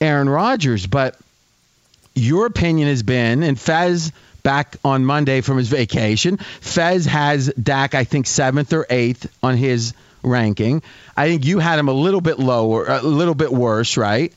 Aaron 0.00 0.28
Rodgers, 0.28 0.86
but 0.86 1.16
your 2.14 2.46
opinion 2.46 2.88
has 2.88 3.02
been, 3.02 3.42
and 3.42 3.58
Fez 3.58 4.12
back 4.42 4.76
on 4.84 5.04
Monday 5.04 5.40
from 5.40 5.58
his 5.58 5.68
vacation, 5.68 6.36
Fez 6.36 7.04
has 7.06 7.52
Dak, 7.60 7.94
I 7.94 8.04
think, 8.04 8.26
seventh 8.26 8.72
or 8.72 8.86
eighth 8.88 9.32
on 9.42 9.56
his 9.56 9.92
ranking. 10.22 10.82
I 11.16 11.28
think 11.28 11.44
you 11.44 11.58
had 11.58 11.78
him 11.78 11.88
a 11.88 11.92
little 11.92 12.20
bit 12.20 12.38
lower, 12.38 12.86
a 12.86 13.02
little 13.02 13.34
bit 13.34 13.52
worse, 13.52 13.96
right? 13.96 14.32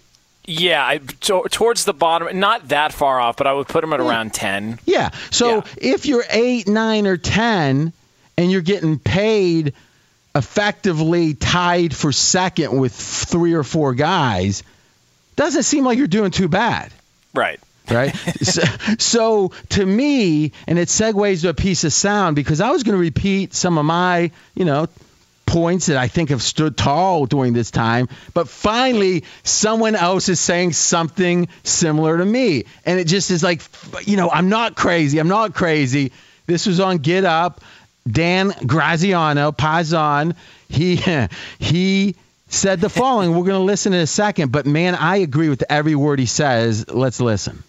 Yeah, 0.49 0.85
I, 0.85 0.97
to, 0.97 1.43
towards 1.51 1.85
the 1.85 1.93
bottom, 1.93 2.39
not 2.39 2.69
that 2.69 2.91
far 2.91 3.19
off, 3.19 3.37
but 3.37 3.45
I 3.47 3.53
would 3.53 3.67
put 3.67 3.83
him 3.83 3.93
at 3.93 3.99
around 3.99 4.33
ten. 4.33 4.79
Yeah. 4.85 5.11
So 5.29 5.57
Yeah. 5.57 5.61
if 5.77 6.05
you're 6.05 6.25
eight, 6.29 6.67
nine, 6.67 7.05
or 7.05 7.17
ten, 7.17 7.93
and 8.37 8.51
you're 8.51 8.61
getting 8.61 8.97
paid 8.97 9.73
effectively 10.35 11.33
tied 11.33 11.95
for 11.95 12.11
second 12.11 12.79
with 12.79 12.93
three 12.93 13.53
or 13.53 13.63
four 13.63 13.93
guys, 13.93 14.63
doesn't 15.35 15.63
seem 15.63 15.83
like 15.85 15.97
you're 15.97 16.07
doing 16.07 16.31
too 16.31 16.47
bad. 16.47 16.91
Right. 17.33 17.59
right? 17.89 18.15
so, 18.41 18.61
so 18.97 19.51
to 19.69 19.85
me, 19.85 20.51
and 20.67 20.79
it 20.79 20.87
segues 20.87 21.41
to 21.41 21.49
a 21.49 21.53
piece 21.53 21.83
of 21.83 21.93
sound 21.93 22.35
because 22.35 22.61
I 22.61 22.71
was 22.71 22.83
going 22.83 22.95
to 22.95 23.01
repeat 23.01 23.53
some 23.53 23.77
of 23.77 23.85
my, 23.85 24.31
you 24.55 24.65
know, 24.65 24.87
points 25.49 25.87
that 25.87 25.97
I 25.97 26.07
think 26.07 26.29
have 26.29 26.43
stood 26.43 26.77
tall 26.77 27.25
during 27.25 27.53
this 27.53 27.71
time, 27.71 28.07
but 28.33 28.47
finally 28.47 29.23
someone 29.43 29.95
else 29.95 30.29
is 30.29 30.39
saying 30.39 30.73
something 30.73 31.47
similar 31.63 32.17
to 32.17 32.25
me, 32.25 32.65
and 32.85 32.99
it 32.99 33.07
just 33.07 33.31
is 33.31 33.43
like, 33.43 33.61
you 34.05 34.15
know, 34.15 34.29
I'm 34.29 34.49
not 34.49 34.75
crazy. 34.75 35.17
I'm 35.17 35.27
not 35.27 35.55
crazy. 35.55 36.11
This 36.45 36.65
was 36.65 36.79
on 36.79 36.99
Get 36.99 37.25
Up. 37.25 37.61
Dan 38.09 38.53
Graziano, 38.65 39.51
Pazon, 39.51 40.35
he 40.67 40.95
he 41.59 42.15
said 42.47 42.81
the 42.81 42.89
following. 42.89 43.31
We're 43.31 43.45
going 43.45 43.59
to 43.59 43.65
listen 43.65 43.93
in 43.93 43.99
a 43.99 44.07
second, 44.07 44.51
but 44.51 44.65
man, 44.65 44.95
I 44.95 45.17
agree 45.17 45.49
with 45.49 45.63
every 45.69 45.95
word 45.95 46.17
he 46.19 46.25
says. 46.25 46.89
Let's 46.89 47.19
listen. 47.19 47.63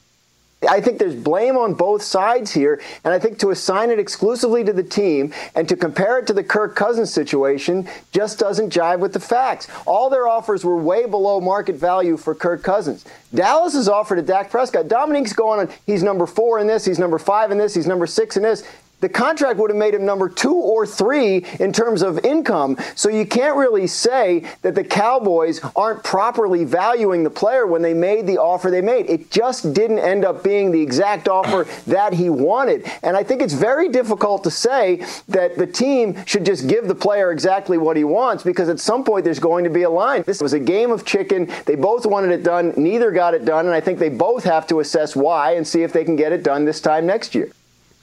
I 0.69 0.81
think 0.83 0.99
there's 0.99 1.15
blame 1.15 1.57
on 1.57 1.73
both 1.73 2.03
sides 2.03 2.53
here, 2.53 2.83
and 3.03 3.15
I 3.15 3.19
think 3.19 3.39
to 3.39 3.51
assign 3.51 3.89
it 3.89 3.99
exclusively 3.99 4.63
to 4.65 4.75
the 4.75 4.83
team 4.83 5.33
and 5.55 5.67
to 5.71 5.77
compare 5.77 6.19
it 6.19 6.27
to 6.27 6.35
the 6.35 6.45
Kirk 6.45 6.77
Cousins 6.77 7.11
situation 7.11 7.89
just 8.13 8.39
doesn't 8.39 8.71
jive 8.71 8.99
with 8.99 9.15
the 9.15 9.21
facts. 9.21 9.69
All 9.87 10.11
their 10.11 10.29
offers 10.29 10.63
were 10.63 10.77
way 10.77 11.07
below 11.07 11.41
market 11.41 11.77
value 11.77 12.19
for 12.19 12.35
Kirk 12.35 12.63
Cousins. 12.63 13.07
Dallas 13.35 13.73
has 13.73 13.89
offered 13.89 14.17
to 14.17 14.23
Dak 14.23 14.51
Prescott. 14.51 14.89
Dominique's 14.89 15.33
going 15.33 15.61
on, 15.61 15.75
he's 15.87 16.03
number 16.03 16.27
four 16.27 16.59
in 16.59 16.67
this, 16.67 16.85
he's 16.85 16.99
number 16.99 17.19
five 17.19 17.51
in 17.51 17.57
this, 17.57 17.73
he's 17.73 17.87
number 17.87 18.07
six 18.07 18.37
in 18.37 18.43
this 18.43 18.63
the 19.01 19.09
contract 19.09 19.59
would 19.59 19.71
have 19.71 19.77
made 19.77 19.95
him 19.95 20.05
number 20.05 20.29
two 20.29 20.55
or 20.55 20.87
three 20.87 21.45
in 21.59 21.73
terms 21.73 22.03
of 22.03 22.25
income. 22.25 22.77
So 22.95 23.09
you 23.09 23.27
can't 23.27 23.57
really 23.57 23.87
say 23.87 24.45
that 24.63 24.75
the 24.75 24.85
Cowboys 24.85 25.61
aren't 25.75 26.05
properly 26.05 26.65
valuing 26.65 27.25
the 27.25 27.31
player 27.31 27.67
when 27.67 27.83
they 27.83 27.95
made 27.95 28.27
the 28.27 28.39
offer 28.39 28.71
they 28.71 28.81
made. 28.81 29.09
It 29.09 29.31
just 29.31 29.73
didn't 29.73 29.99
end 29.99 30.25
up 30.25 30.45
being 30.45 30.71
the 30.71 30.81
exact 30.81 31.29
offer 31.29 31.67
that 31.87 32.13
he 32.13 32.31
wanted. 32.31 32.91
And 33.03 33.17
I 33.17 33.23
think 33.23 33.43
it's 33.43 33.55
very 33.55 33.89
difficult 33.89 34.45
to 34.45 34.51
say 34.51 35.05
that 35.29 35.57
the 35.57 35.67
team 35.67 36.25
should 36.27 36.45
just 36.45 36.69
give 36.69 36.89
the 36.89 36.95
player 36.95 37.33
exactly 37.33 37.79
what 37.79 37.97
he 37.97 38.05
wants 38.05 38.43
because 38.43 38.69
at 38.69 38.81
some 38.81 39.05
point 39.05 39.25
there's 39.25 39.39
going 39.39 39.65
to 39.65 39.71
be 39.71 39.83
a 39.83 39.91
line. 39.91 40.23
This 40.27 40.41
was 40.41 40.53
a 40.53 40.61
game 40.61 40.91
of 40.91 41.05
chicken. 41.05 41.51
They 41.67 41.75
both 41.75 42.07
wanted 42.07 42.31
it 42.31 42.43
done, 42.43 42.75
neither 42.77 43.11
got 43.11 43.35
it 43.35 43.45
done. 43.45 43.67
And 43.67 43.75
I 43.75 43.81
think 43.81 43.99
they 43.99 44.09
both 44.09 44.45
have 44.45 44.67
to 44.69 44.81
assess 44.81 45.17
why 45.17 45.55
and 45.55 45.67
see 45.67 45.83
if 45.83 45.93
they 45.93 46.05
can 46.05 46.17
get 46.17 46.33
it 46.33 46.43
done 46.43 46.65
this 46.65 46.81
time 46.81 47.07
next 47.07 47.35
year. 47.35 47.51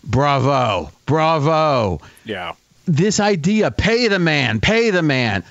Bravo. 0.08 0.92
Bravo. 1.06 2.02
Yeah. 2.26 2.54
This 2.86 3.20
idea, 3.20 3.70
pay 3.70 4.08
the 4.08 4.20
man, 4.20 4.62
pay 4.62 4.90
the 4.92 5.02
man. 5.02 5.44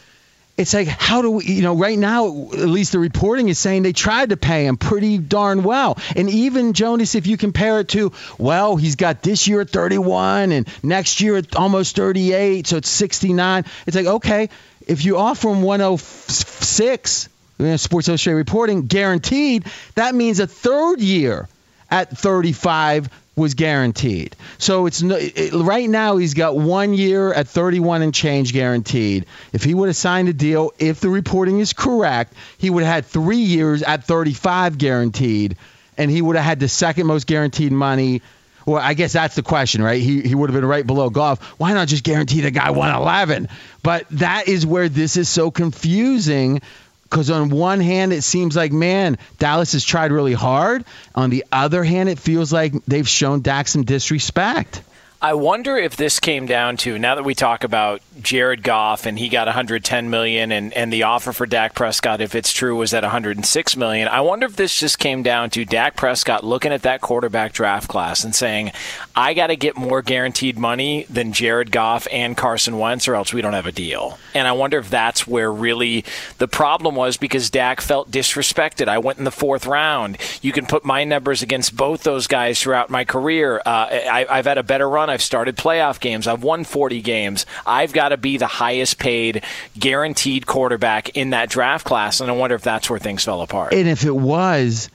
it's 0.57 0.73
like 0.73 0.89
how 0.89 1.21
do 1.21 1.33
we 1.33 1.45
you 1.45 1.61
know 1.61 1.77
right 1.77 1.99
now 1.99 2.27
at 2.29 2.69
least 2.69 2.93
the 2.93 2.99
reporting 2.99 3.51
is 3.51 3.59
saying 3.59 3.83
they 3.83 3.93
tried 3.93 4.31
to 4.31 4.39
pay 4.39 4.65
him 4.65 4.79
pretty 4.79 5.19
darn 5.19 5.63
well 5.63 5.99
and 6.17 6.31
even 6.31 6.73
jonas 6.73 7.15
if 7.15 7.27
you 7.27 7.37
compare 7.37 7.81
it 7.81 7.89
to 7.89 8.11
well 8.39 8.77
he's 8.77 8.97
got 8.97 9.21
this 9.23 9.47
year 9.47 9.61
at 9.61 9.69
31 9.69 10.53
and 10.53 10.67
next 10.83 11.21
year 11.21 11.37
at 11.37 11.55
almost 11.57 11.95
38 11.95 12.67
so 12.67 12.79
it's 12.79 12.89
69 12.89 13.67
it's 13.87 13.97
like 13.97 14.07
okay 14.07 14.49
if 14.87 15.05
you 15.05 15.19
offer 15.19 15.51
him 15.51 15.61
106 15.61 17.29
you 17.59 17.67
know, 17.67 17.77
sports 17.77 18.09
illustrated 18.09 18.37
reporting 18.39 18.87
guaranteed 18.87 19.67
that 19.95 20.15
means 20.15 20.41
a 20.41 20.47
third 20.47 21.01
year 21.01 21.49
at 21.91 22.17
35 22.17 23.11
was 23.37 23.53
guaranteed. 23.53 24.35
So 24.57 24.87
it's 24.87 25.03
it, 25.03 25.53
right 25.53 25.89
now 25.89 26.17
he's 26.17 26.33
got 26.33 26.57
one 26.57 26.95
year 26.95 27.33
at 27.33 27.47
31 27.47 28.01
and 28.01 28.15
change 28.15 28.55
guaranteed. 28.55 29.27
If 29.53 29.63
he 29.63 29.75
would 29.75 29.89
have 29.89 29.97
signed 29.97 30.29
a 30.31 30.33
deal, 30.33 30.73
if 30.79 31.01
the 31.01 31.11
reporting 31.11 31.61
is 31.61 31.75
correct, 31.75 32.33
he 32.57 32.71
would 32.71 32.83
have 32.83 32.95
had 32.95 33.05
three 33.05 33.37
years 33.37 33.83
at 33.83 34.05
35 34.05 34.79
guaranteed, 34.79 35.59
and 35.99 36.11
he 36.11 36.23
would 36.23 36.37
have 36.37 36.47
had 36.47 36.61
the 36.61 36.69
second 36.69 37.07
most 37.07 37.27
guaranteed 37.27 37.73
money. 37.73 38.23
Well, 38.65 38.83
I 38.83 38.95
guess 38.95 39.13
that's 39.13 39.37
the 39.37 39.43
question, 39.43 39.83
right? 39.83 40.01
He, 40.01 40.23
he 40.23 40.35
would 40.35 40.51
have 40.51 40.59
been 40.59 40.69
right 40.69 40.87
below 40.87 41.11
Goff. 41.11 41.41
Why 41.59 41.75
not 41.75 41.89
just 41.89 42.05
guarantee 42.05 42.41
the 42.41 42.51
guy 42.51 42.71
111? 42.71 43.49
But 43.83 44.07
that 44.13 44.49
is 44.49 44.67
where 44.67 44.89
this 44.89 45.17
is 45.17 45.29
so 45.29 45.51
confusing 45.51 46.63
because 47.09 47.31
on 47.31 47.51
one 47.51 47.81
hand 47.81 48.13
it 48.13 48.23
seems 48.23 48.57
like 48.57 48.73
man 48.73 49.19
Dallas 49.39 49.73
has 49.73 49.85
tried 49.85 50.13
really 50.13 50.33
hard. 50.33 50.85
On 51.15 51.31
the 51.31 51.45
other 51.53 51.85
hand, 51.85 52.09
it 52.09 52.19
feels 52.19 52.53
like 52.53 52.73
they've 52.87 53.09
shown 53.09 53.43
Dak 53.43 53.69
some 53.69 53.85
disrespect. 53.85 54.83
I 55.23 55.33
wonder 55.33 55.79
if 55.79 55.97
this 55.97 56.21
came 56.21 56.45
down 56.45 56.77
to 56.79 56.99
now 56.99 57.15
that 57.15 57.25
we 57.25 57.35
talk 57.35 57.65
about 57.65 58.03
Jared 58.21 58.63
Goff 58.63 59.07
and 59.07 59.19
he 59.19 59.31
got 59.31 59.47
110 59.47 60.11
million 60.11 60.53
and, 60.53 60.75
and 60.75 60.93
the 60.93 61.05
offer 61.05 61.33
for 61.33 61.47
Dak 61.47 61.75
Prescott, 61.75 62.21
if 62.21 62.35
it's 62.35 62.53
true, 62.53 62.77
was 62.77 62.93
at 62.93 63.03
106 63.03 63.77
million. 63.79 64.09
I 64.09 64.21
wonder 64.21 64.45
if 64.45 64.57
this 64.57 64.79
just 64.79 64.99
came 64.99 65.23
down 65.23 65.49
to 65.51 65.65
Dak 65.65 65.97
Prescott 65.97 66.45
looking 66.45 66.71
at 66.71 66.83
that 66.83 67.01
quarterback 67.01 67.55
draft 67.55 67.89
class 67.89 68.25
and 68.25 68.35
saying, 68.35 68.73
I 69.15 69.33
got 69.33 69.47
to 69.47 69.57
get 69.57 69.75
more 69.75 70.03
guaranteed 70.03 70.59
money 70.59 71.07
than 71.09 71.33
Jared 71.33 71.73
Goff 71.73 72.07
and 72.13 72.37
Carson 72.37 72.79
Wentz, 72.79 73.09
or 73.09 73.15
else 73.15 73.33
we 73.33 73.41
don't 73.41 73.55
have 73.55 73.67
a 73.67 73.73
deal. 73.73 74.19
And 74.35 74.47
I 74.47 74.53
wonder 74.53 74.77
if 74.79 74.91
that's 74.91 75.27
where 75.27 75.51
really 75.51 76.05
the 76.37 76.49
problem 76.49 76.95
was 76.95 77.17
because 77.17 77.49
Dak 77.49 77.81
felt 77.81 78.11
disrespected. 78.11 78.89
I 78.89 78.99
went 78.99 79.19
in 79.19 79.25
the 79.25 79.31
fourth 79.31 79.67
round. 79.67 80.19
You 80.43 80.53
can 80.53 80.67
put 80.67 80.85
my 80.85 81.05
numbers 81.05 81.41
against 81.41 81.75
both 81.75 82.03
those 82.03 82.27
guys 82.27 82.61
throughout 82.61 82.91
my 82.91 83.07
career. 83.07 83.63
Uh, 83.65 83.89
I, 83.89 84.27
I've 84.29 84.45
had 84.45 84.59
a 84.59 84.63
better 84.63 84.89
run. 84.89 85.06
I've 85.11 85.23
started 85.23 85.57
playoff 85.57 86.01
games. 86.01 86.27
I've 86.27 86.43
won 86.43 86.65
40 86.65 87.01
games. 87.03 87.47
I've 87.67 87.93
got 87.93 88.11
to 88.11 88.17
be 88.17 88.37
the 88.37 88.47
highest 88.47 88.99
paid 88.99 89.43
guaranteed 89.79 90.47
quarterback 90.47 91.17
in 91.17 91.31
that 91.31 91.49
draft 91.51 91.85
class. 91.85 92.21
And 92.21 92.31
I 92.31 92.35
wonder 92.35 92.57
if 92.57 92.63
that's 92.63 92.89
where 92.91 92.99
things 92.99 93.25
fell 93.25 93.43
apart. 93.43 93.73
And 93.73 93.89
if 93.89 94.05
it 94.05 94.15
was, 94.15 94.91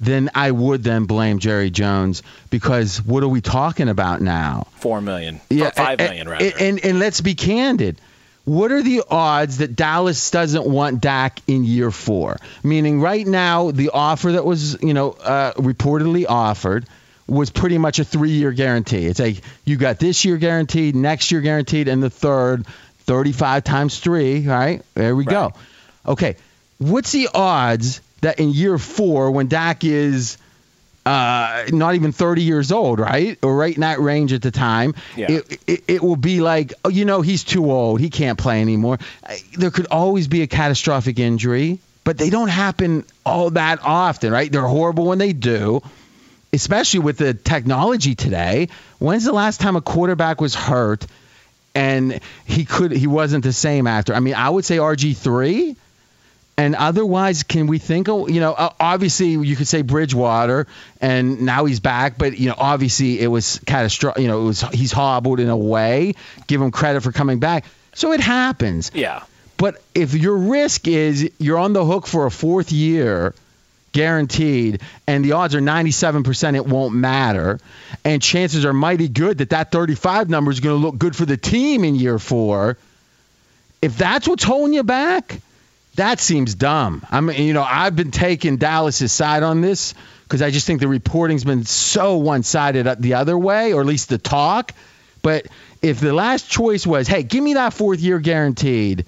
then 0.00 0.30
I 0.34 0.50
would 0.50 0.82
then 0.82 1.04
blame 1.04 1.38
Jerry 1.38 1.70
Jones 1.70 2.22
because 2.50 3.02
what 3.02 3.22
are 3.22 3.28
we 3.28 3.40
talking 3.40 3.88
about 3.88 4.20
now? 4.20 4.66
Four 4.76 5.00
million. 5.00 5.40
Yeah, 5.50 5.70
five 5.70 6.00
and, 6.00 6.10
million 6.10 6.28
rather. 6.28 6.44
And, 6.44 6.60
and, 6.60 6.84
and 6.84 6.98
let's 6.98 7.20
be 7.20 7.34
candid. 7.34 8.00
What 8.44 8.70
are 8.70 8.82
the 8.82 9.02
odds 9.10 9.58
that 9.58 9.74
Dallas 9.74 10.30
doesn't 10.30 10.64
want 10.66 11.00
Dak 11.00 11.40
in 11.48 11.64
year 11.64 11.90
four? 11.90 12.36
Meaning, 12.62 13.00
right 13.00 13.26
now, 13.26 13.72
the 13.72 13.90
offer 13.90 14.32
that 14.32 14.44
was, 14.44 14.80
you 14.80 14.94
know, 14.94 15.12
uh, 15.12 15.52
reportedly 15.54 16.26
offered 16.28 16.86
was 17.28 17.50
pretty 17.50 17.78
much 17.78 17.98
a 17.98 18.04
three-year 18.04 18.52
guarantee. 18.52 19.06
It's 19.06 19.20
like 19.20 19.42
you 19.64 19.76
got 19.76 19.98
this 19.98 20.24
year 20.24 20.36
guaranteed, 20.36 20.94
next 20.94 21.32
year 21.32 21.40
guaranteed, 21.40 21.88
and 21.88 22.02
the 22.02 22.10
third, 22.10 22.66
35 23.00 23.64
times 23.64 23.98
three. 23.98 24.46
Right 24.46 24.82
there 24.94 25.14
we 25.16 25.24
go. 25.24 25.52
Okay, 26.06 26.36
what's 26.78 27.12
the 27.12 27.28
odds 27.34 28.00
that 28.20 28.38
in 28.40 28.50
year 28.50 28.78
four, 28.78 29.30
when 29.30 29.48
Dak 29.48 29.84
is 29.84 30.38
uh, 31.06 31.64
not 31.70 31.94
even 31.94 32.10
30 32.10 32.42
years 32.42 32.72
old, 32.72 32.98
right? 32.98 33.38
Or 33.42 33.56
right 33.56 33.72
in 33.72 33.82
that 33.82 34.00
range 34.00 34.32
at 34.32 34.42
the 34.42 34.50
time. 34.50 34.94
Yeah. 35.16 35.30
It, 35.30 35.60
it, 35.66 35.84
it 35.86 36.02
will 36.02 36.16
be 36.16 36.40
like, 36.40 36.74
oh, 36.84 36.88
you 36.88 37.04
know, 37.04 37.20
he's 37.20 37.44
too 37.44 37.70
old. 37.70 38.00
He 38.00 38.10
can't 38.10 38.36
play 38.36 38.60
anymore. 38.60 38.98
There 39.56 39.70
could 39.70 39.86
always 39.86 40.26
be 40.26 40.42
a 40.42 40.48
catastrophic 40.48 41.20
injury, 41.20 41.78
but 42.02 42.18
they 42.18 42.28
don't 42.28 42.48
happen 42.48 43.04
all 43.24 43.50
that 43.50 43.78
often, 43.82 44.32
right? 44.32 44.50
They're 44.50 44.62
horrible 44.62 45.06
when 45.06 45.18
they 45.18 45.32
do, 45.32 45.80
especially 46.56 47.00
with 47.00 47.18
the 47.18 47.34
technology 47.34 48.14
today. 48.14 48.68
When's 48.98 49.24
the 49.24 49.32
last 49.32 49.60
time 49.60 49.76
a 49.76 49.80
quarterback 49.80 50.40
was 50.40 50.54
hurt 50.54 51.06
and 51.74 52.20
he 52.46 52.64
could 52.64 52.90
he 52.92 53.06
wasn't 53.06 53.44
the 53.44 53.52
same 53.52 53.86
after? 53.86 54.14
I 54.14 54.20
mean, 54.20 54.34
I 54.34 54.48
would 54.48 54.64
say 54.64 54.78
RG3 54.78 55.76
and 56.58 56.74
otherwise, 56.74 57.42
can 57.42 57.66
we 57.66 57.78
think 57.78 58.08
of, 58.08 58.30
you 58.30 58.40
know, 58.40 58.54
obviously 58.80 59.32
you 59.32 59.56
could 59.56 59.68
say 59.68 59.82
Bridgewater 59.82 60.66
and 61.02 61.42
now 61.42 61.66
he's 61.66 61.80
back, 61.80 62.16
but, 62.16 62.38
you 62.38 62.48
know, 62.48 62.54
obviously 62.56 63.20
it 63.20 63.26
was 63.26 63.60
catastrophic. 63.66 64.22
You 64.22 64.28
know, 64.28 64.40
it 64.40 64.44
was, 64.44 64.60
he's 64.72 64.90
hobbled 64.92 65.38
in 65.38 65.50
a 65.50 65.56
way. 65.56 66.14
Give 66.46 66.62
him 66.62 66.70
credit 66.70 67.02
for 67.02 67.12
coming 67.12 67.40
back. 67.40 67.66
So 67.94 68.12
it 68.12 68.20
happens. 68.20 68.90
yeah. 68.94 69.22
But 69.58 69.82
if 69.94 70.14
your 70.14 70.36
risk 70.36 70.86
is 70.86 71.30
you're 71.38 71.58
on 71.58 71.72
the 71.72 71.84
hook 71.84 72.06
for 72.06 72.26
a 72.26 72.30
fourth 72.30 72.72
year, 72.72 73.34
guaranteed, 73.96 74.82
and 75.06 75.24
the 75.24 75.32
odds 75.32 75.54
are 75.54 75.60
97% 75.60 76.54
it 76.54 76.66
won't 76.66 76.94
matter, 76.94 77.58
and 78.04 78.20
chances 78.20 78.66
are 78.66 78.74
mighty 78.74 79.08
good 79.08 79.38
that 79.38 79.50
that 79.50 79.72
35 79.72 80.28
number 80.28 80.50
is 80.50 80.60
going 80.60 80.78
to 80.78 80.86
look 80.86 80.98
good 80.98 81.16
for 81.16 81.24
the 81.24 81.38
team 81.38 81.82
in 81.82 81.94
year 81.94 82.18
four, 82.18 82.76
if 83.80 83.96
that's 83.96 84.28
what's 84.28 84.44
holding 84.44 84.74
you 84.74 84.82
back, 84.82 85.40
that 85.94 86.20
seems 86.20 86.54
dumb. 86.54 87.06
I 87.10 87.22
mean, 87.22 87.42
you 87.42 87.54
know, 87.54 87.62
I've 87.62 87.96
been 87.96 88.10
taking 88.10 88.58
Dallas's 88.58 89.12
side 89.12 89.42
on 89.42 89.62
this 89.62 89.94
because 90.24 90.42
I 90.42 90.50
just 90.50 90.66
think 90.66 90.80
the 90.80 90.88
reporting's 90.88 91.44
been 91.44 91.64
so 91.64 92.18
one-sided 92.18 92.86
uh, 92.86 92.96
the 92.98 93.14
other 93.14 93.38
way, 93.38 93.72
or 93.72 93.80
at 93.80 93.86
least 93.86 94.10
the 94.10 94.18
talk. 94.18 94.72
But 95.22 95.46
if 95.80 96.00
the 96.00 96.12
last 96.12 96.50
choice 96.50 96.86
was, 96.86 97.08
hey, 97.08 97.22
give 97.22 97.42
me 97.42 97.54
that 97.54 97.72
fourth 97.72 98.00
year 98.00 98.18
guaranteed, 98.18 99.06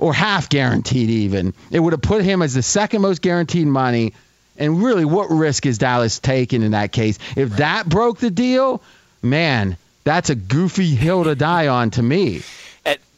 or 0.00 0.14
half 0.14 0.48
guaranteed 0.48 1.10
even, 1.10 1.54
it 1.70 1.78
would 1.78 1.92
have 1.92 2.02
put 2.02 2.24
him 2.24 2.42
as 2.42 2.54
the 2.54 2.62
second 2.62 3.02
most 3.02 3.22
guaranteed 3.22 3.66
money. 3.66 4.14
And 4.56 4.82
really, 4.82 5.04
what 5.04 5.30
risk 5.30 5.66
is 5.66 5.78
Dallas 5.78 6.18
taking 6.18 6.62
in 6.62 6.72
that 6.72 6.90
case? 6.90 7.18
If 7.36 7.56
that 7.56 7.88
broke 7.88 8.18
the 8.18 8.30
deal, 8.30 8.82
man, 9.22 9.76
that's 10.04 10.30
a 10.30 10.34
goofy 10.34 10.94
hill 10.94 11.24
to 11.24 11.34
die 11.34 11.68
on 11.68 11.90
to 11.92 12.02
me. 12.02 12.42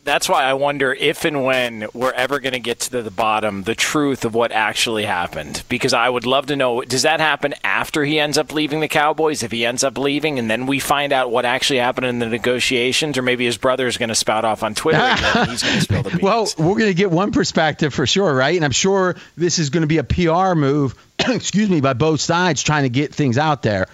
That's 0.05 0.29
why 0.29 0.43
I 0.43 0.55
wonder 0.55 0.93
if 0.93 1.25
and 1.25 1.45
when 1.45 1.87
we're 1.95 2.13
ever 2.13 2.41
going 2.41 2.55
to 2.55 2.59
get 2.59 2.81
to 2.81 3.03
the 3.03 3.11
bottom, 3.11 3.63
the 3.63 3.77
truth 3.77 4.25
of 4.25 4.35
what 4.35 4.51
actually 4.51 5.05
happened. 5.05 5.63
Because 5.69 5.93
I 5.93 6.09
would 6.09 6.27
love 6.27 6.47
to 6.47 6.57
know 6.57 6.83
does 6.83 7.03
that 7.03 7.21
happen 7.21 7.55
after 7.63 8.05
he 8.05 8.19
ends 8.19 8.37
up 8.37 8.53
leaving 8.53 8.81
the 8.81 8.89
Cowboys? 8.89 9.45
If 9.45 9.53
he 9.53 9.65
ends 9.65 9.85
up 9.85 9.97
leaving 9.97 10.41
and 10.41 10.51
then 10.51 10.67
we 10.67 10.81
find 10.81 11.13
out 11.13 11.31
what 11.31 11.45
actually 11.45 11.79
happened 11.79 12.09
in 12.09 12.19
the 12.19 12.27
negotiations, 12.27 13.17
or 13.17 13.23
maybe 13.23 13.45
his 13.45 13.59
brother 13.59 13.87
is 13.87 13.97
going 13.97 14.09
to 14.09 14.17
spout 14.17 14.45
off 14.45 14.65
on 14.65 14.75
Twitter 14.75 14.99
and 14.99 15.51
he's 15.51 15.63
going 15.63 15.77
to 15.77 15.81
spill 15.81 16.03
the 16.03 16.11
beans. 16.11 16.23
Well, 16.23 16.49
we're 16.59 16.79
going 16.79 16.91
to 16.91 16.95
get 16.95 17.13
one 17.13 17.31
perspective 17.31 17.95
for 17.95 18.05
sure, 18.05 18.35
right? 18.35 18.57
And 18.57 18.65
I'm 18.65 18.73
sure 18.73 19.15
this 19.37 19.61
is 19.61 19.71
going 19.71 19.83
to 19.83 19.87
be 19.87 19.99
a 19.99 20.05
PR 20.05 20.57
move, 20.57 20.97
excuse 21.21 21.71
me, 21.71 21.81
by 21.81 21.93
both 21.93 22.21
sides 22.21 22.65
trying 22.65 22.83
to 22.83 22.91
get 22.91 23.15
things 23.15 23.39
out 23.39 23.63
there. 23.63 23.87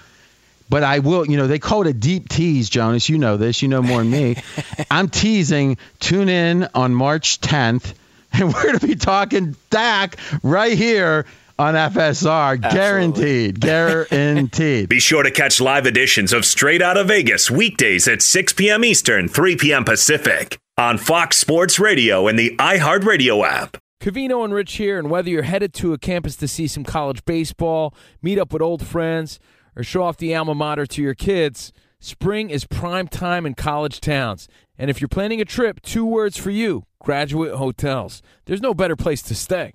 But 0.69 0.83
I 0.83 0.99
will, 0.99 1.27
you 1.27 1.37
know, 1.37 1.47
they 1.47 1.59
call 1.59 1.83
it 1.83 1.89
a 1.89 1.93
deep 1.93 2.29
tease, 2.29 2.69
Jonas. 2.69 3.09
You 3.09 3.19
know 3.19 3.37
this. 3.37 3.63
You 3.63 3.69
know 3.69 3.83
more 3.83 3.99
than 3.99 4.11
me. 4.11 4.37
I'm 4.91 5.09
teasing. 5.09 5.79
Tune 6.01 6.29
in 6.29 6.69
on 6.75 6.95
March 6.95 7.41
10th, 7.41 7.95
and 8.33 8.53
we're 8.53 8.63
going 8.63 8.79
to 8.79 8.87
be 8.87 8.97
talking 8.97 9.57
Dak 9.71 10.17
right 10.43 10.77
here 10.77 11.25
on 11.59 11.75
FSR. 11.75 12.61
Guaranteed. 12.61 13.61
Guaranteed. 13.61 14.89
Be 14.89 15.01
sure 15.01 15.23
to 15.23 15.31
catch 15.31 15.61
live 15.61 15.87
editions 15.87 16.33
of 16.33 16.45
Straight 16.45 16.83
Out 16.83 16.97
of 16.97 17.09
Vegas 17.09 17.51
weekdays 17.51 18.07
at 18.07 18.23
6 18.23 18.53
p.m. 18.53 18.85
Eastern, 18.85 19.29
3 19.29 19.57
p.m. 19.57 19.85
Pacific 19.85 20.59
on 20.77 20.99
Fox 20.99 21.37
Sports 21.37 21.81
Radio 21.81 22.29
and 22.29 22.39
the 22.39 22.55
iHeartRadio 22.57 23.45
app. 23.45 23.77
Covino 24.01 24.45
and 24.45 24.55
Rich 24.55 24.77
here, 24.77 24.97
and 24.97 25.11
whether 25.11 25.29
you're 25.29 25.43
headed 25.43 25.75
to 25.75 25.93
a 25.93 25.99
campus 25.99 26.37
to 26.37 26.47
see 26.47 26.69
some 26.69 26.85
college 26.85 27.25
baseball, 27.25 27.93
meet 28.23 28.39
up 28.39 28.53
with 28.53 28.63
old 28.63 28.87
friends, 28.87 29.41
or 29.79 29.85
show 29.85 30.03
off 30.03 30.17
the 30.17 30.35
alma 30.35 30.55
mater 30.55 30.85
to 30.85 31.01
your 31.01 31.15
kids, 31.15 31.73
spring 32.01 32.51
is 32.51 32.67
prime 32.67 33.07
time 33.07 33.47
in 33.47 33.55
college 33.55 34.01
towns. 34.01 34.49
And 34.77 34.91
if 34.91 35.01
you're 35.01 35.09
planning 35.09 35.41
a 35.41 35.45
trip, 35.45 35.81
two 35.81 36.05
words 36.05 36.37
for 36.37 36.51
you 36.51 36.83
graduate 37.01 37.55
hotels. 37.55 38.21
There's 38.47 38.61
no 38.61 38.75
better 38.75 38.97
place 38.97 39.23
to 39.23 39.35
stay. 39.35 39.75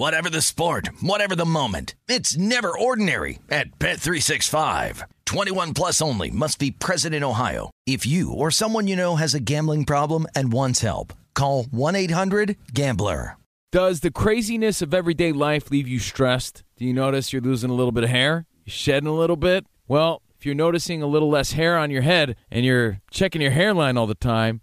Whatever 0.00 0.30
the 0.30 0.40
sport, 0.40 0.88
whatever 1.02 1.36
the 1.36 1.44
moment. 1.44 1.94
It's 2.08 2.34
never 2.34 2.72
ordinary 2.72 3.38
at 3.50 3.78
Bet365. 3.78 5.02
21 5.26 5.74
plus 5.74 6.00
only 6.00 6.30
must 6.30 6.58
be 6.58 6.70
present 6.70 7.14
in 7.14 7.22
Ohio. 7.22 7.70
If 7.86 8.06
you 8.06 8.32
or 8.32 8.50
someone 8.50 8.86
you 8.86 8.96
know 8.96 9.16
has 9.16 9.34
a 9.34 9.40
gambling 9.40 9.84
problem 9.84 10.26
and 10.34 10.54
wants 10.54 10.80
help, 10.80 11.12
call 11.34 11.64
1-800-GAMBLER. 11.64 13.36
Does 13.72 14.00
the 14.00 14.10
craziness 14.10 14.80
of 14.80 14.94
everyday 14.94 15.32
life 15.32 15.70
leave 15.70 15.86
you 15.86 15.98
stressed? 15.98 16.64
Do 16.78 16.86
you 16.86 16.94
notice 16.94 17.34
you're 17.34 17.42
losing 17.42 17.68
a 17.68 17.74
little 17.74 17.92
bit 17.92 18.04
of 18.04 18.08
hair? 18.08 18.46
You're 18.64 18.72
shedding 18.72 19.06
a 19.06 19.12
little 19.12 19.36
bit? 19.36 19.66
Well, 19.86 20.22
if 20.34 20.46
you're 20.46 20.54
noticing 20.54 21.02
a 21.02 21.06
little 21.06 21.28
less 21.28 21.52
hair 21.52 21.76
on 21.76 21.90
your 21.90 22.00
head 22.00 22.36
and 22.50 22.64
you're 22.64 23.02
checking 23.10 23.42
your 23.42 23.50
hairline 23.50 23.98
all 23.98 24.06
the 24.06 24.14
time, 24.14 24.62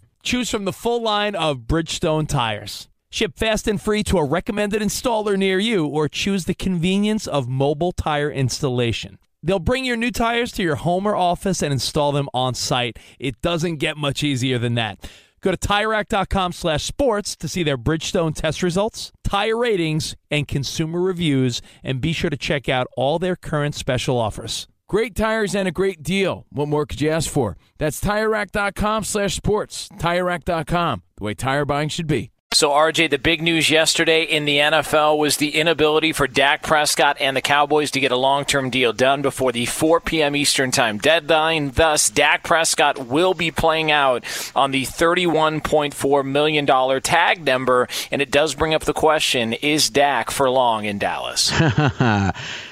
Choose 0.23 0.49
from 0.49 0.65
the 0.65 0.73
full 0.73 1.01
line 1.01 1.35
of 1.35 1.61
Bridgestone 1.61 2.27
tires. 2.27 2.87
Ship 3.09 3.35
fast 3.35 3.67
and 3.67 3.81
free 3.81 4.03
to 4.03 4.19
a 4.19 4.23
recommended 4.23 4.81
installer 4.81 5.37
near 5.37 5.59
you, 5.59 5.85
or 5.85 6.07
choose 6.07 6.45
the 6.45 6.53
convenience 6.53 7.27
of 7.27 7.49
mobile 7.49 7.91
tire 7.91 8.31
installation. 8.31 9.17
They'll 9.43 9.59
bring 9.59 9.83
your 9.83 9.97
new 9.97 10.11
tires 10.11 10.51
to 10.53 10.63
your 10.63 10.75
home 10.75 11.07
or 11.07 11.15
office 11.15 11.63
and 11.63 11.73
install 11.73 12.11
them 12.11 12.29
on 12.33 12.53
site. 12.53 12.99
It 13.19 13.41
doesn't 13.41 13.77
get 13.77 13.97
much 13.97 14.23
easier 14.23 14.59
than 14.59 14.75
that. 14.75 15.09
Go 15.41 15.49
to 15.49 15.57
TireRack.com 15.57 16.51
slash 16.53 16.83
sports 16.83 17.35
to 17.37 17.47
see 17.47 17.63
their 17.63 17.77
Bridgestone 17.77 18.35
test 18.35 18.61
results, 18.61 19.11
tire 19.23 19.57
ratings, 19.57 20.15
and 20.29 20.47
consumer 20.47 21.01
reviews, 21.01 21.63
and 21.83 21.99
be 21.99 22.13
sure 22.13 22.29
to 22.29 22.37
check 22.37 22.69
out 22.69 22.85
all 22.95 23.17
their 23.17 23.35
current 23.35 23.73
special 23.73 24.19
offers. 24.19 24.67
Great 24.91 25.15
tires 25.15 25.55
and 25.55 25.69
a 25.69 25.71
great 25.71 26.03
deal. 26.03 26.45
What 26.49 26.67
more 26.67 26.85
could 26.85 26.99
you 26.99 27.09
ask 27.09 27.29
for? 27.29 27.55
That's 27.77 28.01
TireRack.com 28.01 29.05
slash 29.05 29.35
sports. 29.35 29.87
TireRack.com, 29.87 31.03
the 31.15 31.23
way 31.23 31.33
tire 31.33 31.63
buying 31.63 31.87
should 31.87 32.07
be. 32.07 32.31
So, 32.51 32.71
RJ, 32.71 33.09
the 33.09 33.17
big 33.17 33.41
news 33.41 33.69
yesterday 33.69 34.23
in 34.23 34.43
the 34.43 34.57
NFL 34.57 35.17
was 35.17 35.37
the 35.37 35.55
inability 35.55 36.11
for 36.11 36.27
Dak 36.27 36.63
Prescott 36.63 37.15
and 37.21 37.37
the 37.37 37.41
Cowboys 37.41 37.91
to 37.91 38.01
get 38.01 38.11
a 38.11 38.17
long 38.17 38.43
term 38.43 38.69
deal 38.69 38.91
done 38.91 39.21
before 39.21 39.53
the 39.53 39.65
4 39.65 40.01
p.m. 40.01 40.35
Eastern 40.35 40.71
Time 40.71 40.97
deadline. 40.97 41.71
Thus, 41.71 42.09
Dak 42.09 42.43
Prescott 42.43 43.07
will 43.07 43.33
be 43.33 43.49
playing 43.49 43.91
out 43.91 44.25
on 44.57 44.71
the 44.71 44.83
$31.4 44.83 46.25
million 46.25 47.01
tag 47.01 47.45
number. 47.45 47.87
And 48.11 48.21
it 48.21 48.29
does 48.29 48.55
bring 48.55 48.73
up 48.73 48.83
the 48.83 48.91
question 48.91 49.53
is 49.53 49.89
Dak 49.89 50.31
for 50.31 50.49
long 50.49 50.83
in 50.83 50.99
Dallas? 50.99 51.53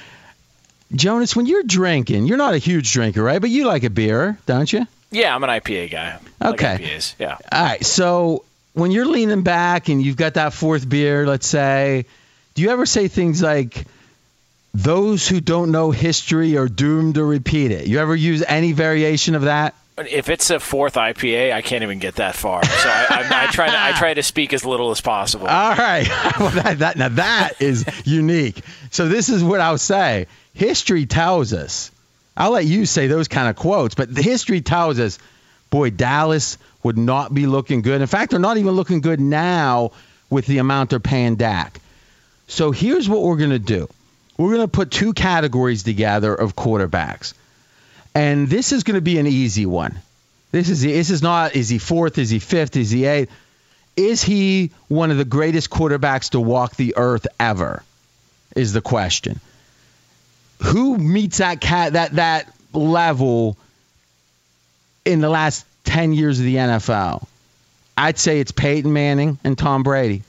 Jonas, 0.92 1.36
when 1.36 1.46
you're 1.46 1.62
drinking, 1.62 2.26
you're 2.26 2.36
not 2.36 2.54
a 2.54 2.58
huge 2.58 2.92
drinker, 2.92 3.22
right? 3.22 3.40
But 3.40 3.50
you 3.50 3.66
like 3.66 3.84
a 3.84 3.90
beer, 3.90 4.38
don't 4.46 4.72
you? 4.72 4.86
yeah, 5.12 5.34
I'm 5.34 5.42
an 5.44 5.50
IPA 5.50 5.90
guy. 5.90 6.18
I 6.40 6.48
like 6.50 6.54
Okay. 6.62 6.84
IPAs, 6.84 7.14
yeah. 7.18 7.36
All 7.52 7.62
right. 7.64 7.84
So 7.84 8.44
when 8.74 8.90
you're 8.90 9.06
leaning 9.06 9.42
back 9.42 9.88
and 9.88 10.02
you've 10.02 10.16
got 10.16 10.34
that 10.34 10.52
fourth 10.52 10.88
beer, 10.88 11.26
let's 11.26 11.46
say, 11.46 12.06
do 12.54 12.62
you 12.62 12.70
ever 12.70 12.86
say 12.86 13.08
things 13.08 13.42
like, 13.42 13.86
those 14.72 15.26
who 15.26 15.40
don't 15.40 15.72
know 15.72 15.90
history 15.90 16.56
are 16.56 16.68
doomed 16.68 17.14
to 17.16 17.24
repeat 17.24 17.72
it? 17.72 17.86
You 17.88 17.98
ever 17.98 18.14
use 18.14 18.44
any 18.46 18.70
variation 18.72 19.34
of 19.34 19.42
that? 19.42 19.74
If 19.98 20.28
it's 20.28 20.48
a 20.50 20.60
fourth 20.60 20.94
IPA, 20.94 21.52
I 21.52 21.60
can't 21.60 21.82
even 21.82 21.98
get 21.98 22.14
that 22.16 22.34
far. 22.36 22.64
So 22.64 22.88
I, 22.88 23.06
I, 23.10 23.44
I 23.44 23.46
try 23.50 23.66
to 23.68 23.82
I 23.82 23.92
try 23.92 24.14
to 24.14 24.22
speak 24.22 24.52
as 24.52 24.64
little 24.64 24.92
as 24.92 25.00
possible. 25.00 25.46
All 25.48 25.74
right. 25.74 26.08
well, 26.40 26.50
that, 26.50 26.78
that, 26.78 26.96
now 26.96 27.08
that 27.10 27.60
is 27.60 27.84
unique. 28.04 28.62
So 28.90 29.08
this 29.08 29.28
is 29.28 29.42
what 29.44 29.60
I'll 29.60 29.76
say. 29.76 30.26
History 30.54 31.06
tells 31.06 31.52
us. 31.52 31.90
I'll 32.36 32.52
let 32.52 32.64
you 32.64 32.86
say 32.86 33.06
those 33.06 33.28
kind 33.28 33.48
of 33.48 33.56
quotes, 33.56 33.94
but 33.94 34.14
the 34.14 34.22
history 34.22 34.60
tells 34.60 34.98
us, 34.98 35.18
boy, 35.68 35.90
Dallas 35.90 36.58
would 36.82 36.96
not 36.96 37.34
be 37.34 37.46
looking 37.46 37.82
good. 37.82 38.00
In 38.00 38.06
fact, 38.06 38.30
they're 38.30 38.40
not 38.40 38.56
even 38.56 38.72
looking 38.72 39.00
good 39.00 39.20
now 39.20 39.92
with 40.30 40.46
the 40.46 40.58
amount 40.58 40.90
they're 40.90 41.00
paying 41.00 41.36
Dak. 41.36 41.80
So 42.48 42.70
here's 42.70 43.08
what 43.08 43.22
we're 43.22 43.36
going 43.36 43.50
to 43.50 43.58
do. 43.58 43.88
We're 44.38 44.54
going 44.54 44.66
to 44.66 44.68
put 44.68 44.90
two 44.90 45.12
categories 45.12 45.82
together 45.82 46.34
of 46.34 46.56
quarterbacks. 46.56 47.34
And 48.14 48.48
this 48.48 48.72
is 48.72 48.84
going 48.84 48.94
to 48.94 49.02
be 49.02 49.18
an 49.18 49.26
easy 49.26 49.66
one. 49.66 49.98
This 50.50 50.68
is 50.68 50.82
this 50.82 51.10
is 51.10 51.22
not 51.22 51.54
is 51.54 51.68
he 51.68 51.78
fourth, 51.78 52.18
is 52.18 52.30
he 52.30 52.38
fifth, 52.38 52.76
is 52.76 52.90
he 52.90 53.04
eighth? 53.04 53.30
Is 53.96 54.22
he 54.22 54.70
one 54.88 55.10
of 55.10 55.18
the 55.18 55.24
greatest 55.24 55.70
quarterbacks 55.70 56.30
to 56.30 56.40
walk 56.40 56.74
the 56.74 56.94
earth 56.96 57.26
ever? 57.38 57.82
Is 58.56 58.72
the 58.72 58.80
question. 58.80 59.40
Who 60.62 60.98
meets 60.98 61.38
that 61.38 61.60
cat 61.60 61.94
that 61.94 62.12
that 62.12 62.52
level 62.72 63.56
in 65.04 65.20
the 65.20 65.28
last 65.28 65.64
10 65.84 66.12
years 66.12 66.38
of 66.38 66.44
the 66.44 66.56
NFL? 66.56 67.26
I'd 67.96 68.18
say 68.18 68.40
it's 68.40 68.52
Peyton 68.52 68.92
Manning 68.92 69.38
and 69.44 69.56
Tom 69.56 69.82
Brady. 69.82 70.22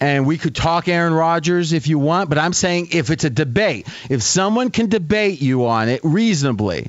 And 0.00 0.26
we 0.26 0.38
could 0.38 0.54
talk 0.54 0.86
Aaron 0.88 1.12
Rodgers 1.12 1.72
if 1.72 1.88
you 1.88 1.98
want, 1.98 2.28
but 2.28 2.38
I'm 2.38 2.52
saying 2.52 2.88
if 2.92 3.10
it's 3.10 3.24
a 3.24 3.30
debate, 3.30 3.88
if 4.08 4.22
someone 4.22 4.70
can 4.70 4.88
debate 4.88 5.42
you 5.42 5.66
on 5.66 5.88
it 5.88 6.00
reasonably, 6.04 6.88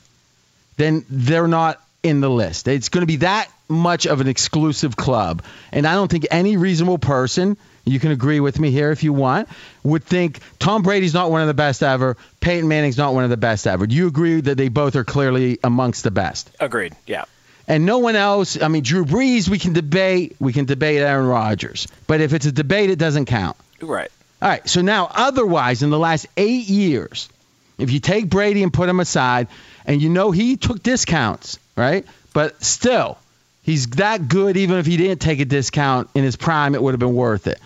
then 0.78 1.04
they're 1.10 1.48
not 1.48 1.82
in 2.04 2.22
the 2.22 2.30
list. 2.30 2.67
It's 2.67 2.89
going 2.89 3.02
to 3.02 3.08
be 3.08 3.17
that 3.17 3.50
much 3.67 4.06
of 4.06 4.22
an 4.22 4.28
exclusive 4.28 4.95
club. 4.95 5.43
And 5.72 5.88
I 5.88 5.93
don't 5.93 6.10
think 6.10 6.28
any 6.30 6.56
reasonable 6.58 7.00
person, 7.00 7.58
you 7.91 7.99
can 7.99 8.12
agree 8.12 8.39
with 8.39 8.60
me 8.60 8.71
here 8.71 8.91
if 8.91 9.04
you 9.04 9.13
want, 9.13 9.49
would 9.84 10.04
think 10.04 10.39
Tom 10.60 10.82
Brady's 10.84 11.13
not 11.13 11.32
one 11.32 11.41
of 11.41 11.47
the 11.47 11.54
best 11.54 11.84
ever, 11.84 12.17
Peyton 12.39 12.67
Manning's 12.67 12.97
not 12.97 13.13
one 13.13 13.23
of 13.23 13.30
the 13.30 13.38
best 13.38 13.67
ever. 13.67 13.88
Do 13.88 13.95
you 13.95 14.08
agree 14.08 14.41
that 14.41 14.56
they 14.56 14.69
both 14.69 14.95
are 14.95 15.04
clearly 15.04 15.60
amongst 15.63 16.04
the 16.04 16.12
best? 16.12 16.52
Agreed. 16.60 16.95
Yeah. 17.06 17.25
And 17.67 17.86
no 17.86 17.99
one 17.99 18.15
else, 18.15 18.60
I 18.60 18.67
mean, 18.67 18.82
Drew 18.82 19.06
Brees, 19.06 19.47
we 19.47 19.60
can 19.60 19.73
debate. 19.73 20.36
We 20.39 20.54
can 20.54 20.65
debate 20.65 21.02
Aaron 21.02 21.28
Rodgers. 21.28 21.88
But 22.08 22.19
if 22.19 22.34
it's 22.34 22.47
a 22.47 22.52
debate, 22.52 22.89
it 22.89 22.97
doesn't 22.97 23.25
count. 23.25 23.58
Right. 23.80 24.10
All 24.41 24.49
right. 24.49 24.67
So 24.67 24.82
now, 24.82 25.08
otherwise, 25.13 25.84
in 25.84 25.91
the 25.91 25.99
last 25.99 26.25
eight 26.36 26.67
years, 26.67 27.30
if 27.78 27.91
you 27.91 27.99
take 27.99 28.28
Brady 28.28 28.63
and 28.63 28.73
put 28.73 28.89
him 28.89 28.99
aside, 28.99 29.47
and 29.86 30.02
you 30.02 30.10
know 30.10 30.32
he 30.32 30.58
took 30.58 30.82
discounts, 30.82 31.60
right? 31.75 32.06
But 32.34 32.63
still, 32.63 33.17
he's 33.62 33.88
that 33.91 34.28
good. 34.28 34.58
Even 34.58 34.78
if 34.78 34.86
he 34.86 34.97
didn't 34.97 35.21
take 35.21 35.39
a 35.39 35.45
discount 35.45 36.10
in 36.15 36.23
his 36.23 36.36
prime, 36.36 36.73
it 36.73 36.82
would 36.82 36.93
have 36.93 36.99
been 36.99 37.15
worth 37.15 37.45
it. 37.47 37.60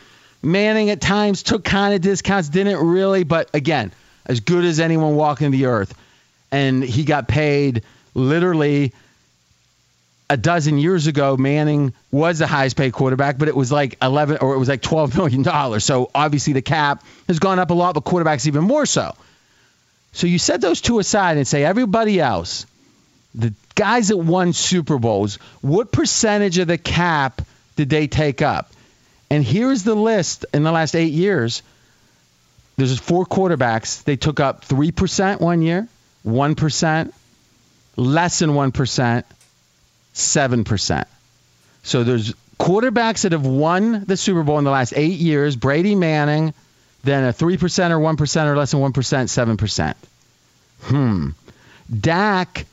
Manning 0.43 0.89
at 0.89 1.01
times 1.01 1.41
took 1.41 1.63
kind 1.63 1.93
of 1.93 2.01
discounts, 2.01 2.49
didn't 2.49 2.85
really, 2.85 3.23
but 3.23 3.49
again, 3.53 3.91
as 4.25 4.41
good 4.41 4.65
as 4.65 4.79
anyone 4.79 5.15
walking 5.15 5.51
the 5.51 5.65
earth. 5.65 5.95
And 6.51 6.83
he 6.83 7.05
got 7.05 7.27
paid 7.27 7.83
literally 8.13 8.93
a 10.29 10.37
dozen 10.37 10.77
years 10.77 11.07
ago, 11.07 11.37
Manning 11.37 11.93
was 12.11 12.39
the 12.39 12.47
highest 12.47 12.75
paid 12.75 12.91
quarterback, 12.93 13.37
but 13.37 13.47
it 13.47 13.55
was 13.55 13.71
like 13.71 13.97
11 14.01 14.37
or 14.41 14.55
it 14.55 14.57
was 14.57 14.67
like 14.67 14.81
12 14.81 15.15
million 15.17 15.43
dollars. 15.43 15.85
So 15.85 16.09
obviously 16.13 16.53
the 16.53 16.61
cap 16.61 17.03
has 17.27 17.39
gone 17.39 17.59
up 17.59 17.69
a 17.69 17.73
lot, 17.73 17.93
but 17.93 18.03
quarterbacks 18.03 18.47
even 18.47 18.63
more 18.63 18.85
so. 18.85 19.15
So 20.11 20.27
you 20.27 20.39
set 20.39 20.61
those 20.61 20.81
two 20.81 20.99
aside 20.99 21.37
and 21.37 21.47
say 21.47 21.63
everybody 21.63 22.19
else, 22.19 22.65
the 23.35 23.53
guys 23.75 24.09
that 24.09 24.17
won 24.17 24.53
Super 24.53 24.99
Bowls, 24.99 25.35
what 25.61 25.91
percentage 25.91 26.57
of 26.59 26.67
the 26.67 26.77
cap 26.77 27.41
did 27.75 27.89
they 27.89 28.07
take 28.07 28.41
up? 28.41 28.71
And 29.33 29.43
here's 29.43 29.81
the 29.81 29.95
list 29.95 30.45
in 30.53 30.61
the 30.61 30.71
last 30.71 30.95
eight 30.95 31.11
years. 31.11 31.63
There's 32.77 32.99
four 32.99 33.25
quarterbacks. 33.25 34.03
They 34.03 34.15
took 34.15 34.39
up 34.39 34.63
3% 34.63 35.39
one 35.39 35.63
year, 35.63 35.87
1%, 36.23 37.13
less 37.95 38.37
than 38.37 38.51
1%, 38.51 39.23
7%. 40.13 41.05
So 41.81 42.03
there's 42.03 42.35
quarterbacks 42.59 43.23
that 43.23 43.31
have 43.31 43.47
won 43.47 44.05
the 44.05 44.17
Super 44.17 44.43
Bowl 44.43 44.59
in 44.59 44.65
the 44.65 44.69
last 44.69 44.93
eight 44.95 45.17
years 45.19 45.55
Brady 45.55 45.95
Manning, 45.95 46.53
then 47.03 47.23
a 47.23 47.33
3% 47.33 47.89
or 47.89 48.15
1% 48.15 48.45
or 48.45 48.55
less 48.55 48.69
than 48.69 48.81
1%, 48.81 48.93
7%. 48.93 49.95
Hmm. 50.83 51.29
Dak, 51.91 52.67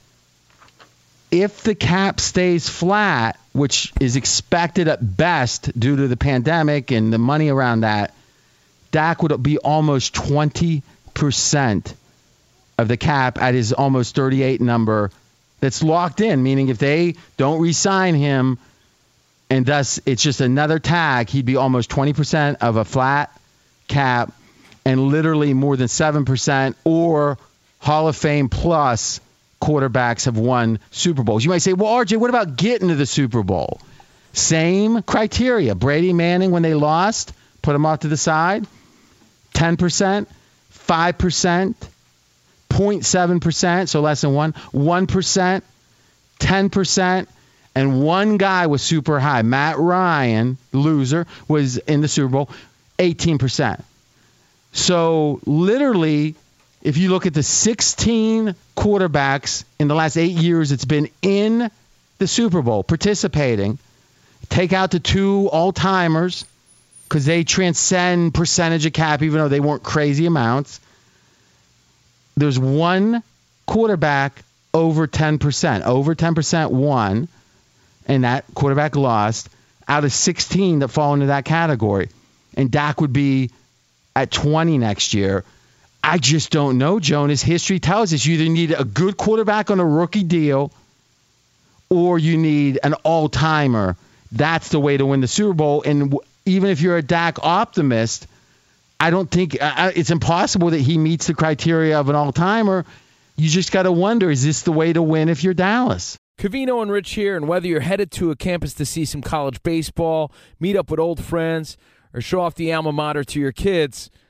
if 1.31 1.63
the 1.63 1.75
cap 1.75 2.21
stays 2.21 2.69
flat, 2.69 3.39
which 3.53 3.93
is 4.01 4.17
expected 4.17 4.89
at 4.89 5.17
best 5.17 5.79
due 5.79 5.97
to 5.97 6.09
the 6.09 6.17
pandemic 6.17 6.91
and 6.91 7.13
the 7.13 7.19
money 7.19 7.49
around 7.49 7.81
that, 7.81 8.15
Dak 8.91 9.23
would 9.23 9.43
be 9.43 9.59
almost 9.59 10.15
20% 10.15 11.95
of 12.79 12.89
the 12.89 12.97
cap 12.97 13.41
at 13.41 13.55
his 13.55 13.73
almost 13.73 14.15
38 14.15 14.61
number 14.61 15.11
that's 15.61 15.83
locked 15.83 16.21
in, 16.21 16.43
meaning 16.43 16.69
if 16.69 16.79
they 16.79 17.15
don't 17.37 17.61
re 17.61 17.73
sign 17.73 18.15
him 18.15 18.59
and 19.51 19.67
thus 19.67 20.01
it's 20.07 20.23
just 20.23 20.41
another 20.41 20.79
tag, 20.79 21.29
he'd 21.29 21.45
be 21.45 21.57
almost 21.57 21.91
20% 21.91 22.57
of 22.61 22.77
a 22.77 22.85
flat 22.85 23.39
cap 23.89 24.33
and 24.85 25.09
literally 25.09 25.53
more 25.53 25.77
than 25.77 25.89
7% 25.89 26.75
or 26.85 27.37
Hall 27.81 28.09
of 28.09 28.17
Fame 28.17 28.49
plus 28.49 29.21
quarterbacks 29.61 30.25
have 30.25 30.39
won 30.39 30.79
Super 30.91 31.23
Bowls. 31.23 31.45
You 31.45 31.51
might 31.51 31.59
say, 31.59 31.73
well, 31.73 31.93
RJ, 31.93 32.17
what 32.17 32.31
about 32.31 32.57
getting 32.57 32.89
to 32.89 32.95
the 32.95 33.07
Super 33.07 33.43
Bowl? 33.43 33.81
Same 34.33 35.03
criteria. 35.03 35.75
Brady 35.75 36.13
Manning, 36.13 36.51
when 36.51 36.63
they 36.63 36.75
lost, 36.75 37.33
put 37.63 37.73
them 37.73 37.85
off 37.85 38.01
to 38.01 38.09
the 38.09 38.17
side 38.17 38.67
10%, 39.55 40.27
5%, 40.73 41.75
0.7%, 42.71 43.89
so 43.89 44.01
less 44.01 44.21
than 44.21 44.33
one, 44.33 44.53
1%, 44.53 45.63
10%, 46.39 47.27
and 47.75 48.03
one 48.03 48.37
guy 48.37 48.67
was 48.67 48.83
super 48.83 49.21
high. 49.21 49.43
Matt 49.43 49.79
Ryan, 49.79 50.57
loser, 50.73 51.27
was 51.49 51.77
in 51.79 52.01
the 52.01 52.09
Super 52.09 52.29
Bowl, 52.29 52.51
18%. 52.99 53.83
So 54.73 55.41
literally, 55.45 56.37
if 56.83 56.97
you 56.97 57.11
look 57.11 57.27
at 57.27 57.35
the 57.35 57.43
16 57.43 58.55
quarterbacks 58.77 59.65
in 59.79 59.89
the 59.89 59.95
last 59.95 60.17
eight 60.17 60.33
years, 60.33 60.73
it's 60.73 60.85
been 60.85 61.09
in 61.23 61.71
the 62.19 62.27
Super 62.27 62.63
Bowl 62.63 62.83
participating. 62.83 63.79
Take 64.49 64.73
out 64.73 64.91
the 64.91 65.01
two 65.01 65.49
all 65.49 65.73
timers 65.73 66.45
because 67.09 67.27
they 67.27 67.45
transcend 67.45 68.33
percentage 68.35 68.87
of 68.87 68.93
cap, 68.93 69.23
even 69.23 69.39
though 69.39 69.49
they 69.49 69.61
weren't 69.61 69.83
crazy 69.83 70.27
amounts. 70.27 70.81
There's 72.37 72.59
one 72.59 73.23
quarterback 73.67 74.43
over 74.73 75.07
10%, 75.07 75.83
over 75.83 76.15
10% 76.15 76.71
won, 76.71 77.29
and 78.07 78.25
that 78.25 78.45
quarterback 78.55 78.97
lost 78.97 79.49
out 79.87 80.05
of 80.05 80.13
16 80.13 80.79
that 80.79 80.89
fall 80.89 81.15
into 81.15 81.27
that 81.27 81.45
category. 81.45 82.09
And 82.55 82.71
Dak 82.71 83.01
would 83.01 83.13
be 83.13 83.51
at 84.15 84.31
20 84.31 84.79
next 84.79 85.15
year. 85.15 85.45
I 86.03 86.19
just 86.19 86.51
don't 86.51 86.79
know, 86.79 86.99
Jonas. 86.99 87.43
History 87.43 87.79
tells 87.79 88.13
us 88.13 88.25
you 88.25 88.35
either 88.35 88.51
need 88.51 88.73
a 88.73 88.85
good 88.85 89.17
quarterback 89.17 89.71
on 89.71 89.81
a 89.81 89.85
rookie 89.85 90.25
deal 90.25 90.73
or 91.89 92.19
you 92.19 92.37
need 92.37 92.79
an 92.83 92.95
all 93.05 93.29
timer. 93.29 93.97
That's 94.33 94.69
the 94.71 94.81
way 94.81 94.97
to 94.97 95.05
win 95.05 95.21
the 95.21 95.29
Super 95.29 95.53
Bowl. 95.53 95.83
And 95.83 96.17
even 96.47 96.71
if 96.71 96.81
you're 96.81 96.97
a 96.97 97.03
Dak 97.03 97.39
optimist, 97.43 98.27
I 98.99 99.11
don't 99.11 99.31
think 99.31 99.57
it's 99.61 100.11
impossible 100.11 100.71
that 100.71 100.81
he 100.81 100.99
meets 100.99 101.27
the 101.27 101.35
criteria 101.35 101.99
of 101.99 102.09
an 102.09 102.17
all 102.17 102.33
timer. 102.33 102.85
You 103.37 103.49
just 103.49 103.73
got 103.73 103.85
to 103.85 103.93
wonder 103.93 104.31
is 104.31 104.45
this 104.45 104.63
the 104.63 104.73
way 104.73 104.93
to 104.93 105.03
win 105.03 105.29
if 105.29 105.43
you're 105.43 105.55
Dallas? 105.55 106.17
Covino 106.39 106.81
and 106.81 106.91
Rich 106.91 107.13
here, 107.13 107.37
and 107.37 107.47
whether 107.47 107.67
you're 107.67 107.81
headed 107.81 108.11
to 108.13 108.31
a 108.31 108.37
campus 108.37 108.73
to 108.75 108.87
see 108.87 109.05
some 109.05 109.21
college 109.21 109.63
baseball, 109.63 110.33
meet 110.59 110.77
up 110.77 110.91
with 110.91 110.99
old 110.99 111.23
friends, 111.23 111.77
or 112.15 112.21
show 112.21 112.41
off 112.41 112.55
the 112.55 112.73
alma 112.73 112.93
mater 112.93 113.25
to 113.25 113.39
your 113.39 113.53
kids, 113.53 114.11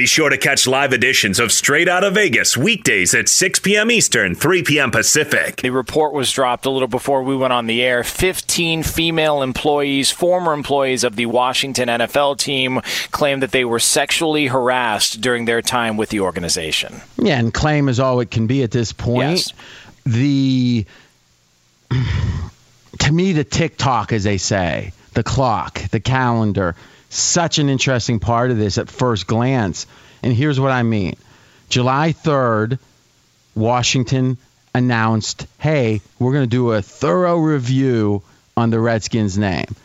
Be 0.00 0.06
sure 0.06 0.30
to 0.30 0.38
catch 0.38 0.66
live 0.66 0.94
editions 0.94 1.38
of 1.38 1.52
Straight 1.52 1.86
Out 1.86 2.04
of 2.04 2.14
Vegas 2.14 2.56
weekdays 2.56 3.12
at 3.12 3.28
6 3.28 3.60
p.m. 3.60 3.90
Eastern, 3.90 4.34
3 4.34 4.62
p.m. 4.62 4.90
Pacific. 4.90 5.56
The 5.56 5.68
report 5.68 6.14
was 6.14 6.32
dropped 6.32 6.64
a 6.64 6.70
little 6.70 6.88
before 6.88 7.22
we 7.22 7.36
went 7.36 7.52
on 7.52 7.66
the 7.66 7.82
air. 7.82 8.02
15 8.02 8.82
female 8.82 9.42
employees, 9.42 10.10
former 10.10 10.54
employees 10.54 11.04
of 11.04 11.16
the 11.16 11.26
Washington 11.26 11.90
NFL 11.90 12.38
team, 12.38 12.80
claimed 13.10 13.42
that 13.42 13.50
they 13.50 13.66
were 13.66 13.78
sexually 13.78 14.46
harassed 14.46 15.20
during 15.20 15.44
their 15.44 15.60
time 15.60 15.98
with 15.98 16.08
the 16.08 16.20
organization. 16.20 17.02
Yeah, 17.18 17.38
and 17.38 17.52
claim 17.52 17.90
is 17.90 18.00
all 18.00 18.20
it 18.20 18.30
can 18.30 18.46
be 18.46 18.62
at 18.62 18.70
this 18.70 18.94
point. 18.94 19.32
Yes. 19.32 19.52
The 20.06 20.86
to 23.00 23.12
me, 23.12 23.34
the 23.34 23.44
tick-tock, 23.44 24.14
as 24.14 24.24
they 24.24 24.38
say, 24.38 24.94
the 25.12 25.22
clock, 25.22 25.78
the 25.90 26.00
calendar, 26.00 26.74
such 27.10 27.58
an 27.58 27.68
interesting 27.68 28.20
part 28.20 28.50
of 28.50 28.56
this 28.56 28.78
at 28.78 28.88
first 28.88 29.26
glance. 29.26 29.86
And 30.22 30.32
here's 30.32 30.58
what 30.58 30.72
I 30.72 30.82
mean: 30.82 31.16
July 31.68 32.12
3rd, 32.12 32.78
Washington 33.54 34.38
announced, 34.74 35.46
"Hey, 35.58 36.00
we're 36.18 36.32
going 36.32 36.44
to 36.44 36.50
do 36.50 36.72
a 36.72 36.80
thorough 36.80 37.38
review 37.38 38.22
on 38.56 38.70
the 38.70 38.80
Redskins' 38.80 39.36
name." 39.36 39.76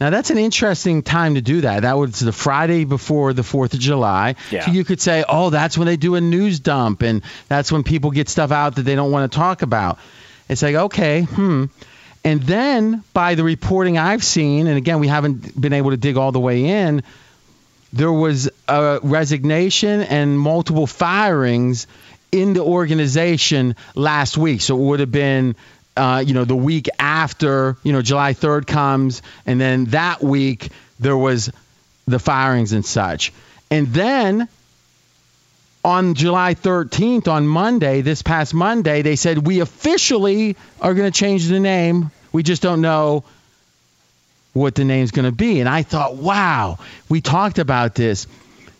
Now 0.00 0.10
that's 0.10 0.30
an 0.30 0.38
interesting 0.38 1.02
time 1.02 1.36
to 1.36 1.40
do 1.40 1.62
that. 1.62 1.82
That 1.82 1.96
was 1.96 2.18
the 2.18 2.32
Friday 2.32 2.84
before 2.84 3.32
the 3.32 3.44
Fourth 3.44 3.74
of 3.74 3.80
July. 3.80 4.34
Yeah. 4.50 4.66
So 4.66 4.72
you 4.72 4.84
could 4.84 5.00
say, 5.00 5.24
oh, 5.26 5.50
that's 5.50 5.78
when 5.78 5.86
they 5.86 5.96
do 5.96 6.16
a 6.16 6.20
news 6.20 6.60
dump, 6.60 7.02
and 7.02 7.22
that's 7.48 7.70
when 7.70 7.84
people 7.84 8.10
get 8.10 8.28
stuff 8.28 8.50
out 8.50 8.76
that 8.76 8.82
they 8.82 8.96
don't 8.96 9.12
want 9.12 9.30
to 9.30 9.36
talk 9.36 9.62
about. 9.62 9.98
It's 10.48 10.62
like, 10.62 10.74
okay, 10.74 11.22
hmm. 11.22 11.66
And 12.24 12.42
then 12.42 13.04
by 13.12 13.34
the 13.34 13.44
reporting 13.44 13.98
I've 13.98 14.24
seen, 14.24 14.66
and 14.66 14.78
again, 14.78 14.98
we 14.98 15.08
haven't 15.08 15.60
been 15.60 15.74
able 15.74 15.90
to 15.90 15.96
dig 15.96 16.16
all 16.16 16.32
the 16.32 16.40
way 16.40 16.64
in, 16.64 17.02
there 17.92 18.12
was 18.12 18.50
a 18.66 18.98
resignation 19.02 20.00
and 20.00 20.38
multiple 20.38 20.86
firings 20.86 21.86
in 22.32 22.54
the 22.54 22.62
organization 22.62 23.76
last 23.94 24.36
week. 24.36 24.62
So 24.62 24.76
it 24.76 24.80
would 24.80 25.00
have 25.00 25.12
been, 25.12 25.54
uh, 25.96 26.24
you 26.26 26.34
know, 26.34 26.44
the 26.44 26.56
week 26.56 26.88
after, 26.98 27.76
you 27.84 27.92
know, 27.92 28.02
July 28.02 28.32
3rd 28.32 28.66
comes, 28.66 29.22
and 29.46 29.60
then 29.60 29.84
that 29.86 30.22
week 30.22 30.70
there 30.98 31.16
was 31.16 31.52
the 32.08 32.18
firings 32.18 32.72
and 32.72 32.84
such. 32.84 33.32
And 33.70 33.88
then 33.88 34.48
on 35.84 36.14
July 36.14 36.54
13th, 36.54 37.28
on 37.28 37.46
Monday, 37.46 38.00
this 38.00 38.22
past 38.22 38.54
Monday, 38.54 39.02
they 39.02 39.16
said 39.16 39.46
we 39.46 39.60
officially 39.60 40.56
are 40.80 40.94
going 40.94 41.10
to 41.10 41.16
change 41.16 41.46
the 41.46 41.60
name. 41.60 42.10
We 42.32 42.42
just 42.42 42.62
don't 42.62 42.80
know 42.80 43.24
what 44.54 44.74
the 44.74 44.84
name's 44.84 45.10
going 45.10 45.26
to 45.26 45.36
be. 45.36 45.60
And 45.60 45.68
I 45.68 45.82
thought, 45.82 46.16
wow, 46.16 46.78
we 47.08 47.20
talked 47.20 47.58
about 47.58 47.94
this. 47.94 48.26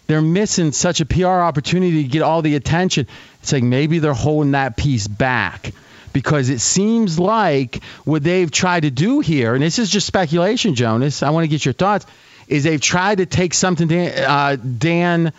They're 0.06 0.22
missing 0.22 0.72
such 0.72 1.00
a 1.00 1.06
PR 1.06 1.26
opportunity 1.26 2.02
to 2.02 2.08
get 2.08 2.22
all 2.22 2.42
the 2.42 2.56
attention. 2.56 3.06
It's 3.42 3.52
like 3.52 3.62
maybe 3.62 3.98
they're 3.98 4.14
holding 4.14 4.52
that 4.52 4.76
piece 4.76 5.06
back 5.06 5.72
because 6.12 6.48
it 6.48 6.60
seems 6.60 7.18
like 7.18 7.82
what 8.04 8.22
they've 8.22 8.50
tried 8.50 8.84
to 8.84 8.90
do 8.90 9.20
here, 9.20 9.54
and 9.54 9.62
this 9.62 9.78
is 9.78 9.90
just 9.90 10.06
speculation, 10.06 10.74
Jonas. 10.74 11.22
I 11.22 11.30
want 11.30 11.44
to 11.44 11.48
get 11.48 11.64
your 11.64 11.74
thoughts. 11.74 12.06
Is 12.46 12.62
they've 12.64 12.80
tried 12.80 13.18
to 13.18 13.26
take 13.26 13.54
something 13.54 13.88
Dan, 13.88 14.24
uh, 14.24 14.56
Dan 14.56 15.32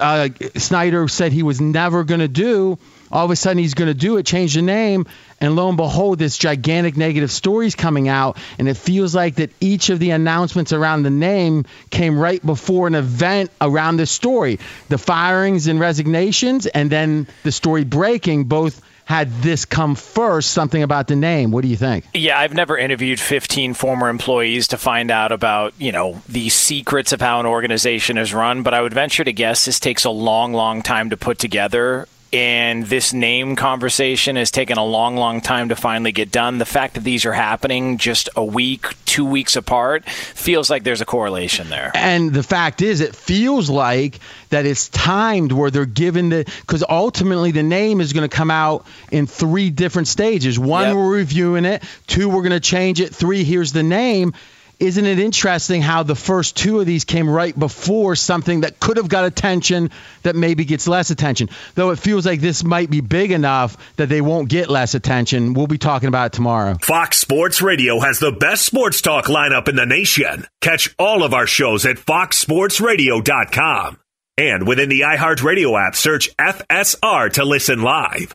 uh, 0.00 0.28
Snyder 0.56 1.06
said 1.08 1.32
he 1.32 1.42
was 1.42 1.60
never 1.60 2.04
going 2.04 2.20
to 2.20 2.28
do. 2.28 2.78
All 3.10 3.24
of 3.24 3.30
a 3.30 3.36
sudden, 3.36 3.58
he's 3.58 3.74
going 3.74 3.88
to 3.88 3.94
do 3.94 4.16
it, 4.16 4.26
change 4.26 4.54
the 4.54 4.62
name, 4.62 5.06
and 5.40 5.54
lo 5.54 5.68
and 5.68 5.76
behold, 5.76 6.18
this 6.18 6.38
gigantic 6.38 6.96
negative 6.96 7.30
story 7.30 7.66
is 7.66 7.74
coming 7.74 8.08
out. 8.08 8.36
And 8.58 8.68
it 8.68 8.76
feels 8.76 9.14
like 9.14 9.36
that 9.36 9.50
each 9.60 9.90
of 9.90 9.98
the 9.98 10.10
announcements 10.10 10.72
around 10.72 11.02
the 11.02 11.10
name 11.10 11.66
came 11.90 12.18
right 12.18 12.44
before 12.44 12.86
an 12.88 12.94
event 12.94 13.50
around 13.60 13.98
the 13.98 14.06
story. 14.06 14.58
The 14.88 14.98
firings 14.98 15.68
and 15.68 15.78
resignations, 15.78 16.66
and 16.66 16.90
then 16.90 17.28
the 17.44 17.52
story 17.52 17.84
breaking 17.84 18.44
both 18.44 18.82
had 19.06 19.30
this 19.40 19.64
come 19.64 19.94
first, 19.94 20.50
something 20.50 20.82
about 20.82 21.06
the 21.06 21.14
name. 21.14 21.52
What 21.52 21.62
do 21.62 21.68
you 21.68 21.76
think? 21.76 22.04
Yeah, 22.12 22.38
I've 22.38 22.54
never 22.54 22.76
interviewed 22.76 23.20
15 23.20 23.72
former 23.74 24.08
employees 24.08 24.68
to 24.68 24.76
find 24.76 25.12
out 25.12 25.30
about, 25.30 25.74
you 25.78 25.92
know, 25.92 26.20
the 26.28 26.48
secrets 26.48 27.12
of 27.12 27.20
how 27.20 27.38
an 27.38 27.46
organization 27.46 28.18
is 28.18 28.34
run, 28.34 28.64
but 28.64 28.74
I 28.74 28.82
would 28.82 28.92
venture 28.92 29.22
to 29.22 29.32
guess 29.32 29.64
this 29.64 29.78
takes 29.78 30.04
a 30.04 30.10
long, 30.10 30.52
long 30.52 30.82
time 30.82 31.10
to 31.10 31.16
put 31.16 31.38
together. 31.38 32.08
And 32.32 32.84
this 32.84 33.12
name 33.12 33.54
conversation 33.56 34.36
has 34.36 34.50
taken 34.50 34.78
a 34.78 34.84
long, 34.84 35.16
long 35.16 35.40
time 35.40 35.68
to 35.68 35.76
finally 35.76 36.12
get 36.12 36.32
done. 36.32 36.58
The 36.58 36.66
fact 36.66 36.94
that 36.94 37.04
these 37.04 37.24
are 37.24 37.32
happening 37.32 37.98
just 37.98 38.28
a 38.36 38.44
week, 38.44 38.86
two 39.06 39.24
weeks 39.24 39.54
apart 39.56 40.04
feels 40.08 40.68
like 40.68 40.82
there's 40.82 41.00
a 41.00 41.04
correlation 41.06 41.70
there. 41.70 41.92
And 41.94 42.32
the 42.34 42.42
fact 42.42 42.82
is, 42.82 43.00
it 43.00 43.14
feels 43.14 43.70
like 43.70 44.18
that 44.50 44.66
it's 44.66 44.88
timed 44.88 45.52
where 45.52 45.70
they're 45.70 45.86
given 45.86 46.28
the 46.30 46.44
because 46.60 46.84
ultimately 46.88 47.52
the 47.52 47.62
name 47.62 48.00
is 48.00 48.12
going 48.12 48.28
to 48.28 48.36
come 48.36 48.50
out 48.50 48.86
in 49.12 49.26
three 49.26 49.70
different 49.70 50.08
stages. 50.08 50.58
One, 50.58 50.88
Yep. 50.88 50.96
we're 50.96 51.10
reviewing 51.16 51.64
it. 51.64 51.82
Two, 52.06 52.28
we're 52.28 52.42
going 52.42 52.50
to 52.50 52.60
change 52.60 53.00
it. 53.00 53.14
Three, 53.14 53.44
here's 53.44 53.72
the 53.72 53.82
name. 53.84 54.34
Isn't 54.78 55.06
it 55.06 55.18
interesting 55.18 55.80
how 55.80 56.02
the 56.02 56.14
first 56.14 56.54
two 56.54 56.80
of 56.80 56.86
these 56.86 57.04
came 57.04 57.30
right 57.30 57.58
before 57.58 58.14
something 58.14 58.60
that 58.60 58.78
could 58.78 58.98
have 58.98 59.08
got 59.08 59.24
attention 59.24 59.90
that 60.22 60.36
maybe 60.36 60.66
gets 60.66 60.86
less 60.86 61.08
attention? 61.10 61.48
Though 61.74 61.92
it 61.92 61.98
feels 61.98 62.26
like 62.26 62.42
this 62.42 62.62
might 62.62 62.90
be 62.90 63.00
big 63.00 63.30
enough 63.30 63.78
that 63.96 64.10
they 64.10 64.20
won't 64.20 64.50
get 64.50 64.68
less 64.68 64.94
attention. 64.94 65.54
We'll 65.54 65.66
be 65.66 65.78
talking 65.78 66.08
about 66.08 66.26
it 66.26 66.32
tomorrow. 66.34 66.76
Fox 66.82 67.16
Sports 67.16 67.62
Radio 67.62 68.00
has 68.00 68.18
the 68.18 68.32
best 68.32 68.66
sports 68.66 69.00
talk 69.00 69.24
lineup 69.26 69.68
in 69.68 69.76
the 69.76 69.86
nation. 69.86 70.46
Catch 70.60 70.94
all 70.98 71.22
of 71.22 71.32
our 71.32 71.46
shows 71.46 71.86
at 71.86 71.96
foxsportsradio.com. 71.96 73.98
And 74.38 74.68
within 74.68 74.90
the 74.90 75.00
iHeartRadio 75.00 75.86
app, 75.86 75.96
search 75.96 76.28
FSR 76.36 77.32
to 77.32 77.44
listen 77.46 77.80
live. 77.80 78.34